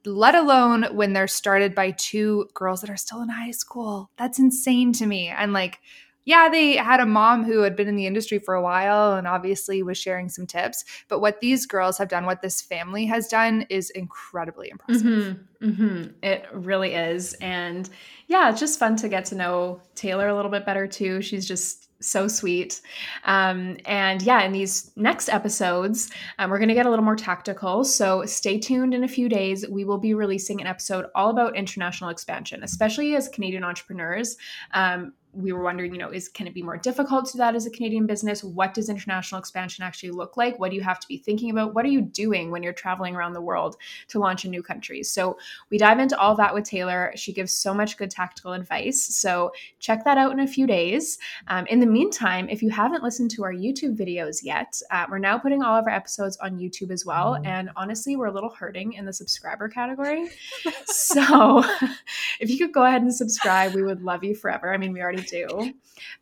let 0.06 0.36
alone 0.36 0.84
when 0.93 1.12
they're 1.12 1.27
started 1.27 1.75
by 1.75 1.91
two 1.91 2.47
girls 2.53 2.80
that 2.80 2.89
are 2.89 2.95
still 2.95 3.21
in 3.21 3.27
high 3.27 3.51
school. 3.51 4.12
That's 4.15 4.39
insane 4.39 4.93
to 4.93 5.06
me. 5.06 5.27
And 5.27 5.51
like, 5.51 5.80
yeah, 6.27 6.49
they 6.49 6.75
had 6.75 6.99
a 6.99 7.05
mom 7.05 7.45
who 7.45 7.61
had 7.61 7.77
been 7.77 7.87
in 7.87 7.95
the 7.95 8.05
industry 8.05 8.37
for 8.37 8.53
a 8.53 8.61
while 8.61 9.13
and 9.13 9.25
obviously 9.25 9.81
was 9.81 9.97
sharing 9.97 10.27
some 10.27 10.45
tips. 10.45 10.83
But 11.07 11.21
what 11.21 11.39
these 11.39 11.65
girls 11.65 11.97
have 11.99 12.09
done, 12.09 12.25
what 12.25 12.41
this 12.41 12.61
family 12.61 13.05
has 13.05 13.29
done, 13.29 13.65
is 13.69 13.89
incredibly 13.91 14.69
impressive. 14.69 15.37
hmm 15.61 15.71
hmm 15.71 16.03
It 16.21 16.45
really 16.51 16.93
is. 16.95 17.33
And 17.35 17.89
yeah, 18.27 18.49
it's 18.49 18.59
just 18.59 18.77
fun 18.77 18.97
to 18.97 19.07
get 19.07 19.23
to 19.27 19.35
know 19.35 19.81
Taylor 19.95 20.27
a 20.27 20.35
little 20.35 20.51
bit 20.51 20.65
better 20.65 20.85
too. 20.85 21.21
She's 21.21 21.47
just 21.47 21.85
so 22.01 22.27
sweet. 22.27 22.81
Um, 23.23 23.77
and 23.85 24.21
yeah, 24.21 24.43
in 24.43 24.51
these 24.51 24.91
next 24.97 25.29
episodes, 25.29 26.09
um, 26.39 26.49
we're 26.51 26.59
going 26.59 26.67
to 26.67 26.75
get 26.75 26.85
a 26.85 26.89
little 26.89 27.05
more 27.05 27.15
tactical. 27.15 27.85
So 27.85 28.25
stay 28.25 28.59
tuned 28.59 28.93
in 28.93 29.05
a 29.05 29.07
few 29.07 29.29
days. 29.29 29.65
We 29.67 29.85
will 29.85 29.97
be 29.97 30.13
releasing 30.13 30.59
an 30.59 30.67
episode 30.67 31.05
all 31.15 31.29
about 31.29 31.55
international 31.55 32.09
expansion, 32.09 32.63
especially 32.63 33.15
as 33.15 33.29
Canadian 33.29 33.63
entrepreneurs. 33.63 34.37
Um, 34.73 35.13
we 35.38 35.54
were 35.54 35.62
wondering, 35.62 35.93
you 35.93 36.00
know, 36.00 36.10
is 36.10 36.28
can 36.28 36.47
it 36.47 36.54
be 36.54 36.63
more 36.63 36.78
difficult 36.78 37.28
to 37.28 37.34
do 37.34 37.38
that 37.38 37.56
as 37.56 37.67
a 37.67 37.69
Canadian 37.69 38.08
business? 38.08 38.43
What 38.43 38.73
does 38.73 38.89
international 38.89 39.39
expansion 39.39 39.84
actually 39.84 40.10
look 40.10 40.36
like? 40.36 40.60
What 40.60 40.71
do 40.71 40.76
you 40.76 40.82
have 40.82 41.00
to 41.00 41.08
be 41.08 41.17
thinking 41.17 41.52
about? 41.52 41.76
What 41.76 41.86
are 41.86 41.89
you 41.89 42.02
doing 42.02 42.50
when 42.50 42.63
you're 42.63 42.73
traveling 42.73 43.15
around 43.15 43.34
the 43.34 43.41
world 43.41 43.78
to 44.08 44.19
launch 44.19 44.45
a 44.45 44.50
new 44.50 44.63
country? 44.63 45.04
So 45.04 45.38
we 45.69 45.78
dive 45.78 46.00
into 46.00 46.17
all 46.17 46.36
that 46.38 46.56
with 46.56 46.63
Taylor. 46.63 47.12
She 47.15 47.34
gives 47.34 47.52
so 47.52 47.71
much 47.71 47.97
good 47.97 48.10
tactical 48.10 48.54
advice. 48.54 49.04
So 49.04 49.52
check 49.80 50.04
that 50.06 50.17
out 50.17 50.32
in 50.32 50.39
a 50.39 50.47
few 50.47 50.65
days. 50.65 51.19
Um, 51.50 51.67
in 51.67 51.80
the 51.80 51.86
meantime, 51.86 52.50
if 52.50 52.63
you 52.63 52.69
haven't 52.69 53.04
listened 53.04 53.30
to 53.32 53.43
our 53.43 53.54
YouTube 53.54 53.95
videos 53.95 54.39
yet, 54.41 54.82
uh, 54.89 55.06
we're 55.10 55.19
now 55.19 55.38
putting 55.38 55.62
all 55.62 55.78
of 55.78 55.86
our 55.86 55.93
episodes 55.93 56.38
on 56.38 56.58
YouTube 56.58 56.89
as 56.89 57.06
well. 57.06 57.38
And 57.43 57.69
honestly, 57.76 58.15
we're 58.15 58.28
a 58.28 58.34
little 58.34 58.50
hurting 58.50 58.93
in 58.93 59.06
the 59.06 59.13
subscriber 59.13 59.69
category. 59.69 60.30
so 60.88 61.63
if 62.39 62.50
you 62.50 62.58
could 62.58 62.73
go 62.73 62.86
ahead 62.86 63.04
and 63.04 63.13
subscribe, 63.13 63.76
we 63.76 63.84
would 63.84 64.02
love 64.02 64.23
you 64.23 64.34
forever. 64.34 64.73
I 64.73 64.78
mean, 64.78 64.93
we 64.93 65.02
already 65.02 65.26
do. 65.27 65.73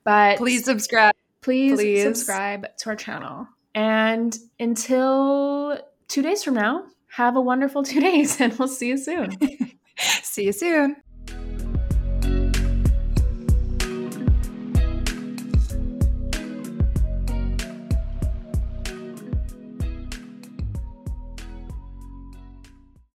But 0.04 0.38
Please 0.38 0.66
subscribe. 0.66 1.16
please, 1.42 1.76
please. 1.76 2.04
subscribe 2.04 2.68
to 2.80 2.90
our 2.90 2.96
channel. 2.96 3.48
And 3.74 4.38
until 4.60 5.80
two 6.08 6.22
days 6.22 6.44
from 6.44 6.54
now, 6.56 6.86
have 7.08 7.36
a 7.36 7.42
wonderful 7.42 7.84
two 7.92 8.00
days 8.00 8.40
and 8.42 8.58
we'll 8.58 8.68
see 8.68 8.88
you 8.90 8.98
soon. 8.98 9.38
See 9.98 10.44
you 10.44 10.52
soon. 10.52 10.98